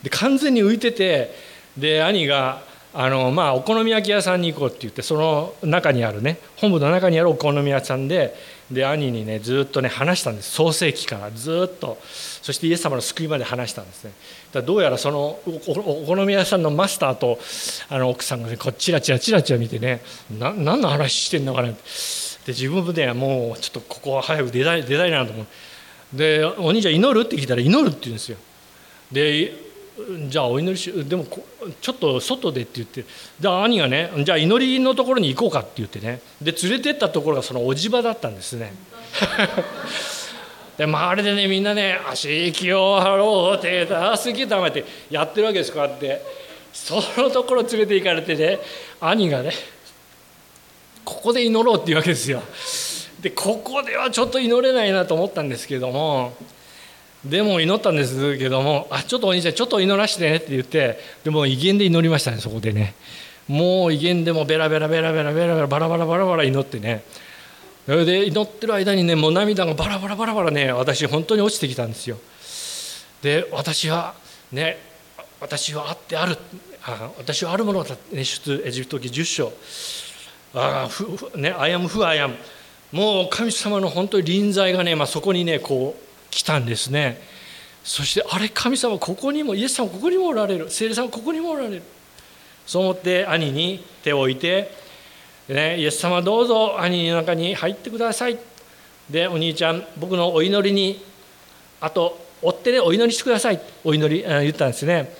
[0.03, 1.35] で完全に浮いてて
[1.77, 2.63] で兄が
[2.95, 8.35] あのまあお好み焼き屋さんに行こうって言ってその中にあるね本部の中にあるお好み屋さんで
[8.71, 10.53] で兄にねずっとね話したんです。
[10.53, 11.99] 創世記からずっと。
[12.03, 14.13] そしてイエス様の救いまで話したんですね。
[14.53, 17.39] だどうやらそのお好み屋さんのマスターと
[17.89, 21.81] あの奥さんがねこうチラチラチラチラ見てねな何の話してんのかなって。
[22.47, 25.47] で自分でもうちょっとここは早く出たい出たいなと思う。
[26.15, 28.39] で「お兄ちゃん祈る?」って聞いたら「祈る」って言うんですよ。
[29.13, 29.68] で
[30.29, 31.27] じゃあお祈りしでも
[31.81, 33.05] ちょっと外でって言って
[33.41, 38.73] じゃあ兄がねじゃあ祈りのところに行こうかって言ってねで連れてったところがそのおじ場だったんですね。
[40.77, 43.87] で周りでねみんなね「足息を張ろう手
[44.17, 46.49] 助けたまってやってるわけですこうやって。
[46.73, 48.59] そのところ連れて行かれてね
[49.01, 49.53] 兄がね
[51.05, 52.43] ここで祈ろうって言うわけですよ。
[53.21, 56.35] でここではちょっと祈れないなと思ったんですけども
[57.25, 62.95] でも祈ったんですけども「あちょっとお兄ちゃんちょっと祈らしてね」って言ってでも威厳で祈りましたねそこでね。
[63.49, 67.03] もう威厳でもベラベラベラベラベラベラバラバラバラバラ祈ってね。
[67.87, 72.19] それで祈ってる間にねもう涙がバラバラバラバラね私本当に落ちてきたんですよ。
[73.23, 74.15] で私は
[74.53, 74.79] ね
[75.41, 76.37] 私はあってある
[76.85, 79.53] あ私はあるものだ、ね、出エジプト記10章。
[80.55, 82.37] ああふねアヤムフアヤム。
[82.93, 86.08] もう神様の本当に臨在がね、まあ、そこにねこう
[86.39, 87.21] 来たんですね。
[87.83, 90.71] そしてあれ神様ここにもイエス様ここにもおられる。
[90.71, 91.83] 聖霊様ここにもおられる。
[92.65, 94.71] そう思って兄に手を置いて、
[95.49, 98.39] ね、イエス様どうぞ兄の中に入ってください。
[99.11, 101.03] でお兄ちゃん僕のお祈りに
[101.81, 103.61] あと追ってねお祈りしてください。
[103.83, 105.13] お祈り言ったんですね。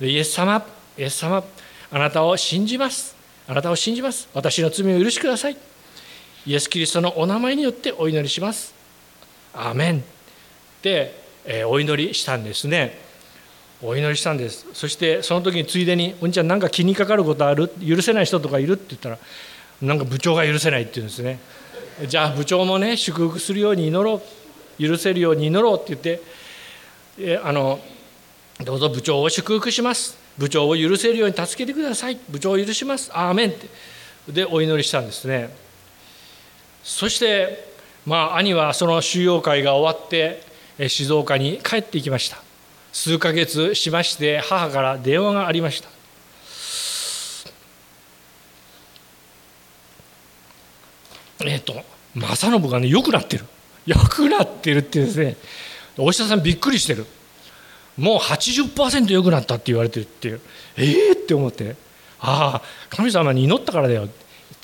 [0.00, 0.66] でイエス様
[0.98, 1.44] イエス様
[1.92, 3.14] あなたを信じます。
[3.46, 4.28] あなたを信じます。
[4.34, 5.56] 私の罪を許してください。
[6.46, 8.74] イエス・キリストのお名前によってお祈りします。
[9.52, 10.04] アーメン、
[11.44, 12.98] えー、お祈りしたんですね。
[13.82, 14.66] お祈りしたんです。
[14.72, 17.68] そしてその時についでに「お兄ちゃん何か気にかかることある？
[17.86, 19.18] 許せない人とかいる?」って言ったら
[19.82, 21.38] なんか部長が許せないって言うんですね
[22.06, 24.22] じゃあ部長もね祝福するように祈ろう。
[24.82, 26.22] 許せるように祈ろうって言って
[27.18, 27.78] えあの
[28.64, 30.16] どうぞ部長を祝福します。
[30.38, 32.18] 部長を許せるように助けてください。
[32.28, 33.10] 部長を許します。
[33.12, 33.68] アーメンって
[34.32, 35.54] でお祈りしたんですね。
[36.82, 37.68] そして
[38.06, 40.42] まあ兄はその収容会が終わって
[40.88, 42.38] 静岡に帰っていきました。
[42.92, 45.88] 数ヶ月しまして母から電話がありました。
[51.44, 51.74] えっ、ー、と
[52.14, 53.44] 正信がね良くなってる。
[53.86, 55.36] 良くなってるってですね
[55.98, 57.06] お医者さんびっくりしてる。
[57.96, 60.40] もう80%良くなったって言われてるっていう。
[60.76, 61.76] ええー、って思って。
[62.20, 64.06] ああ神様に祈ったからだよ。
[64.06, 64.08] っ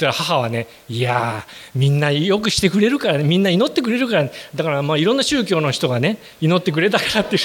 [0.00, 7.36] たら母はねいやみんなよくしてくれるからねみんな祈ってくれるから、ね、だからまあいろんな宗教の人がね祈ってくれたからって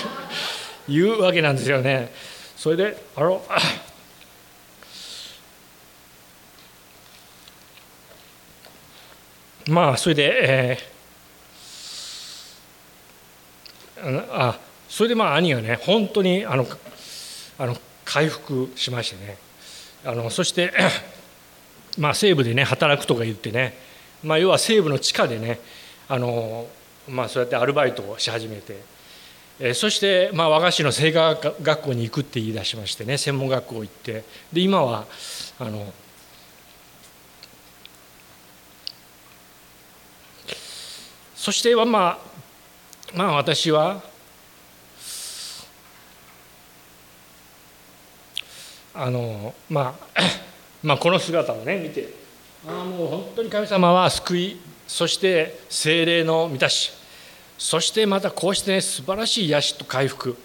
[0.88, 2.12] い うわけなんですよね。
[2.58, 3.46] それであの
[9.68, 16.68] まあそれで、えー、あそれでまあ兄がね本当にあの
[17.58, 19.38] あの回復しましてね
[20.06, 20.72] あのそして
[21.98, 23.78] まあ、西部でね働くとか言ってね、
[24.24, 25.60] まあ、要は西部の地下でね
[26.08, 26.68] あの、
[27.08, 28.84] まあ、そうやってアルバイトをし始めて、
[29.60, 35.06] えそして、まあ、和菓子の製菓学校に行くって言い出しましてね専門学校行ってで今は
[35.60, 35.94] あの
[41.36, 42.18] そしてまあ
[43.16, 44.02] まあ私は
[48.94, 50.22] あのまあ
[50.86, 52.10] まあこの姿をね見て
[52.68, 56.92] ああもう本当に神様は救いそして精霊の満たし
[57.58, 60.38] そしてまたこうしてね素晴らしい癒しと回復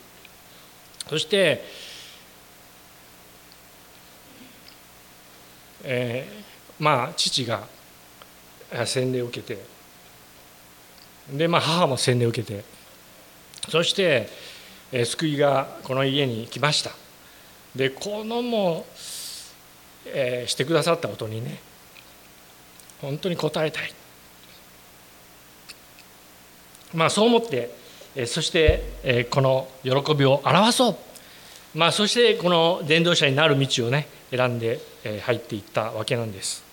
[1.08, 1.62] そして
[5.82, 7.62] えー、まあ父が
[8.84, 9.62] 洗礼を受けて
[11.32, 12.64] でまあ母も洗礼を受けて
[13.68, 14.28] そして、
[14.90, 16.90] え、救いがこの家に来ました。
[17.76, 18.84] でこのもう、
[20.06, 21.58] え、してくださったことにね
[23.00, 23.94] 本当に応えたい
[26.92, 27.70] まあそう思って、
[28.26, 30.96] そして、この喜びを表そう
[31.74, 34.80] まあそしてこの伝道者になる道をね選んで
[35.22, 36.64] 入っていったわけなんです。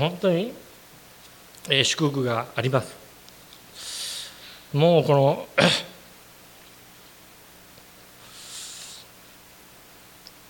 [0.00, 0.52] 本当に
[1.84, 2.96] 祝福があります。
[4.72, 5.46] もうこの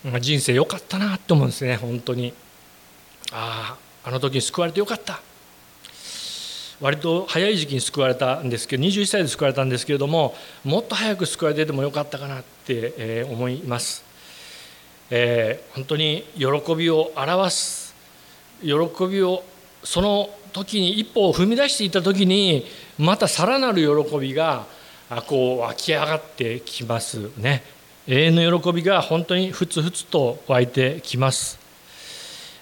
[0.04, 2.32] ま人生良かったなと思うんですね本当に。
[3.32, 5.20] あああの時に救われてよかった。
[6.80, 14.04] 割と早い時期に救われたんですけど21歳で救われたんですけれどももっと早く救われててもよかったかなって思います。
[15.10, 16.46] えー、本当に喜
[16.76, 17.94] びを表す
[18.60, 18.70] 喜
[19.10, 19.42] びを
[19.82, 22.66] その時に一歩を踏み出していた時に
[22.98, 24.66] またさらなる喜びが
[25.26, 27.62] こう湧き上がってきますね。
[28.10, 31.58] 永遠の喜びが本当にふつふつと湧いてきます、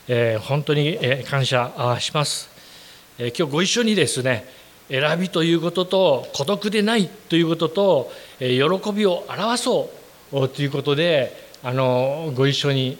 [0.08, 0.98] えー、本当に
[1.30, 2.50] 感謝します、
[3.16, 4.44] えー、今日ご一緒にですね
[4.88, 8.56] 選びということと孤独でないということと喜
[8.92, 9.88] びを表そ
[10.32, 11.32] うということで
[11.62, 12.98] あのご一緒に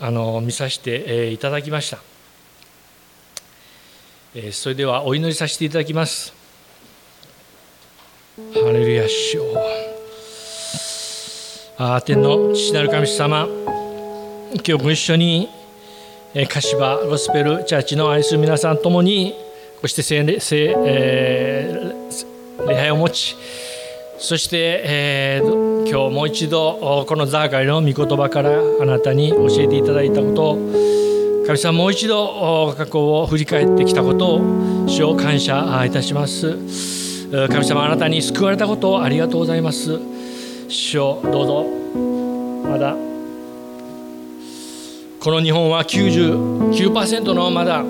[0.00, 1.98] あの見させていただきました。
[4.34, 6.32] えそれではお祈りさせていただきます。
[8.54, 9.87] ハレルヤ主
[11.80, 15.48] あ天の父なる神様今日ご一緒に
[16.34, 19.32] 柏ゴスペルチャーチの愛する皆さんともに
[19.76, 20.40] こうして聖礼,、
[20.84, 23.36] えー、礼拝を持ち
[24.18, 36.58] そして、えー、今日もう一度このザーカイの御言葉からあなたに教えていただいたことを神様もう一度過去を振り返ってきたことを主を感謝いたします。
[37.30, 40.17] 神様あなたに救われたことをありがとうございます。
[40.68, 41.64] 主をどうぞ。
[42.68, 42.94] まだ。
[45.20, 47.82] この日本は99%のまだ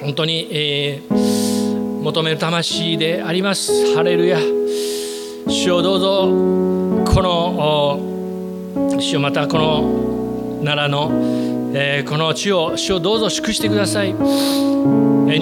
[0.00, 3.94] 本当に、えー、求める魂であります。
[3.94, 4.38] ハレルヤ。
[5.46, 6.22] 主をどうぞ。
[7.04, 8.00] この
[8.98, 11.10] 主をまたこの奈良の、
[11.74, 13.28] えー、この地を主をどうぞ。
[13.28, 14.14] 祝してください、日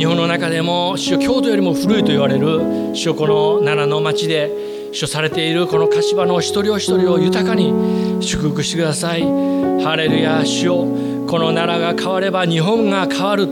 [0.05, 2.61] 本の中でも主を京都よりも古いと言われる
[2.93, 7.73] 主をこの奈良の町で主されているこの柏の一人お一人を豊かに
[8.21, 9.23] 祝福してください。
[9.23, 13.49] ハレルヤ主をこの奈良が変われば日本が変わる。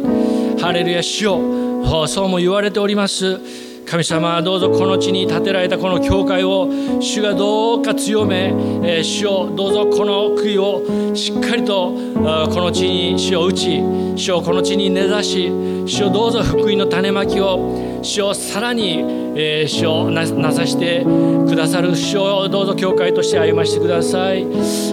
[0.61, 3.39] ハレルヤ主をそうも言われております。
[3.87, 6.69] 神様どうぞこの地に建てられたこの教会を
[7.01, 8.53] 主がどうか強め、
[8.85, 15.49] え主をどうぞこの杭をしっかりとこの地に主を打ち主をこの地に根ざし
[15.87, 24.45] 主をどうぞ福音の種まきを主をさらにえー、主をなさしてくださる主をどうぞ教会として歩ましてください。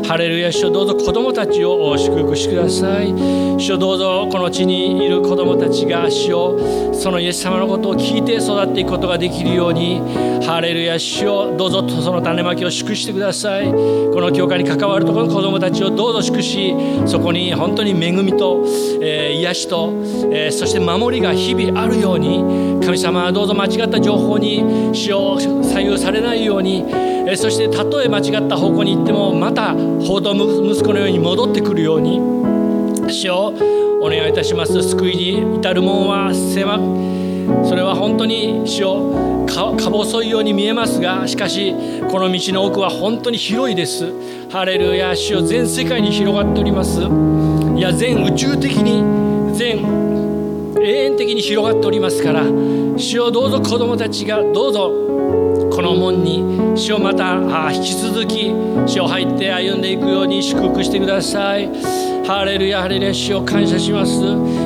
[0.08, 3.12] ハレルヤ主をどうぞ子供たちを祝福してください。
[3.60, 10.00] 主をどうぞこの地にいる子供たちが主をそのイエス様のことを聞いて育っていくことができるように
[10.46, 13.66] ハレルヤ主をどうぞその種まきを祝してください。
[13.66, 16.76] この教会に関わるところの子供たちをどうぞ祝し
[17.08, 18.64] そこに本当に恵みと、
[19.02, 19.92] えー、癒しと、
[20.32, 24.64] えー、そして守りが日々あるように神様はどうぞ間違った情報に
[24.94, 26.86] 主を左右されないように
[27.36, 32.20] そしてたとえ間違った方向に行ってもまた報道息子のように戻ってくるように
[33.12, 33.54] 主を
[34.02, 34.82] お願いいたします。
[34.84, 36.78] 救いに至る門は狭
[37.68, 41.74] それは本当に主をか細いように見えますがしかし
[42.10, 44.12] この道の奥は本当に広いです。
[44.52, 47.02] ハレルヤ主を全世界に広がっております。
[47.02, 49.80] いや全宇宙的に全
[50.82, 52.44] 永遠的に広がっておりますから
[52.98, 54.92] 主をどうぞ子供たちがどうぞ。
[55.72, 56.42] この門に
[56.76, 57.36] 主をまた
[57.74, 58.50] 引き続き
[58.86, 61.70] 主を入って歩んでいくように祝福してください。
[62.26, 64.22] ハレルヤハレルヤ主を感謝します。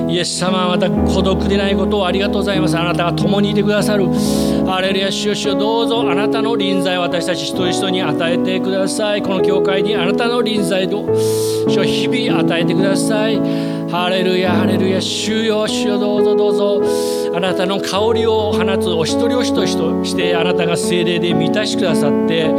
[0.07, 2.77] イエス様はまた孤独でないことをありがとうございます。
[2.77, 4.05] あなたが共にいてくださる。
[4.65, 6.09] ハレルヤ主よ主をどうぞ。
[6.09, 9.23] あなたの臨在を私たち一人一人に与えてください。
[9.23, 11.09] この教会にあなたの臨在を
[11.67, 13.78] 主を日々与えてください。
[13.91, 16.81] ハレルヤハレルヤ主よ主よどうぞどうぞ。
[17.35, 22.53] あなたの香りを放つお一人お一人としてあなたが精霊で満たしてくださって。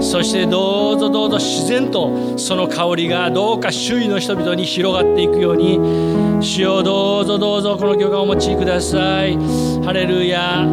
[0.00, 5.78] そしてどうぞどうぞ自然とその香りがどうか周囲の人々に広がっていくように。
[6.40, 9.36] 主よどうぞどうぞこの教会をお持ちください。
[9.84, 10.66] ハレルヤ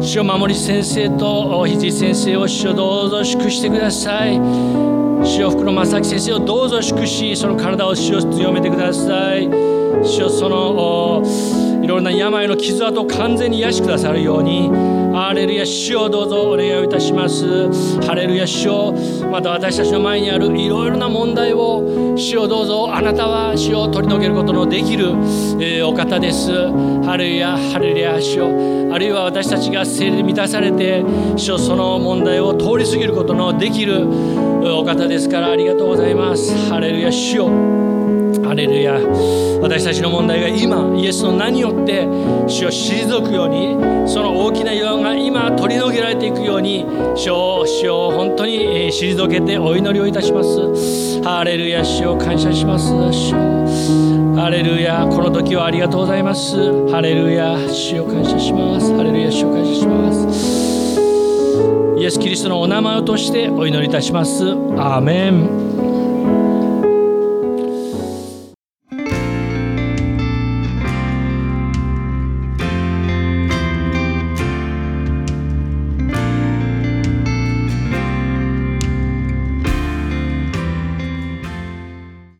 [0.00, 4.97] 主を守り先生と肘先生を主をどうぞ祝してください。
[5.24, 9.46] 主よ福の正樹先生をどうぞ祝しその体を主を強めてください。
[9.46, 11.57] 主よそのい
[11.88, 14.70] ろんな病の傷跡を完全に癒しくださるように。
[15.18, 18.00] ハレルヤ主をどうぞお願いをいたします。
[18.02, 18.94] ハレルヤ主を
[19.32, 25.06] また私たちの前にあるいろいろな問題を主をどうぞあなたは主を取り除けることのできる、
[25.60, 26.52] えー、お方です。
[27.04, 31.02] ハレルヤハレルヤ主をあるいは私たちが聖霊で満たされて
[31.36, 36.54] 主をその問題を通り過ぎることのできるお方ですからありがとうございます。
[36.70, 37.87] ハレルヤ主よ。
[38.48, 38.94] ハレルヤ
[39.60, 42.06] 私たちの問題が今イエスの名によって
[42.48, 43.76] 主を退くように
[44.08, 51.22] その大きな岩が今取り除けられていくように主を主を本当に退けてお祈りをいたします。
[51.22, 52.88] ハレルヤ主を感謝します。
[53.12, 53.34] 主
[54.34, 56.56] ハレルヤこの時はありがとうございます。
[56.90, 58.96] ハレルヤ主を感謝します。
[58.96, 62.00] ハレルヤ主を感謝します。
[62.00, 64.52] イエス・キリストのお名前を通してお祈りいたします。
[64.78, 65.67] アーメン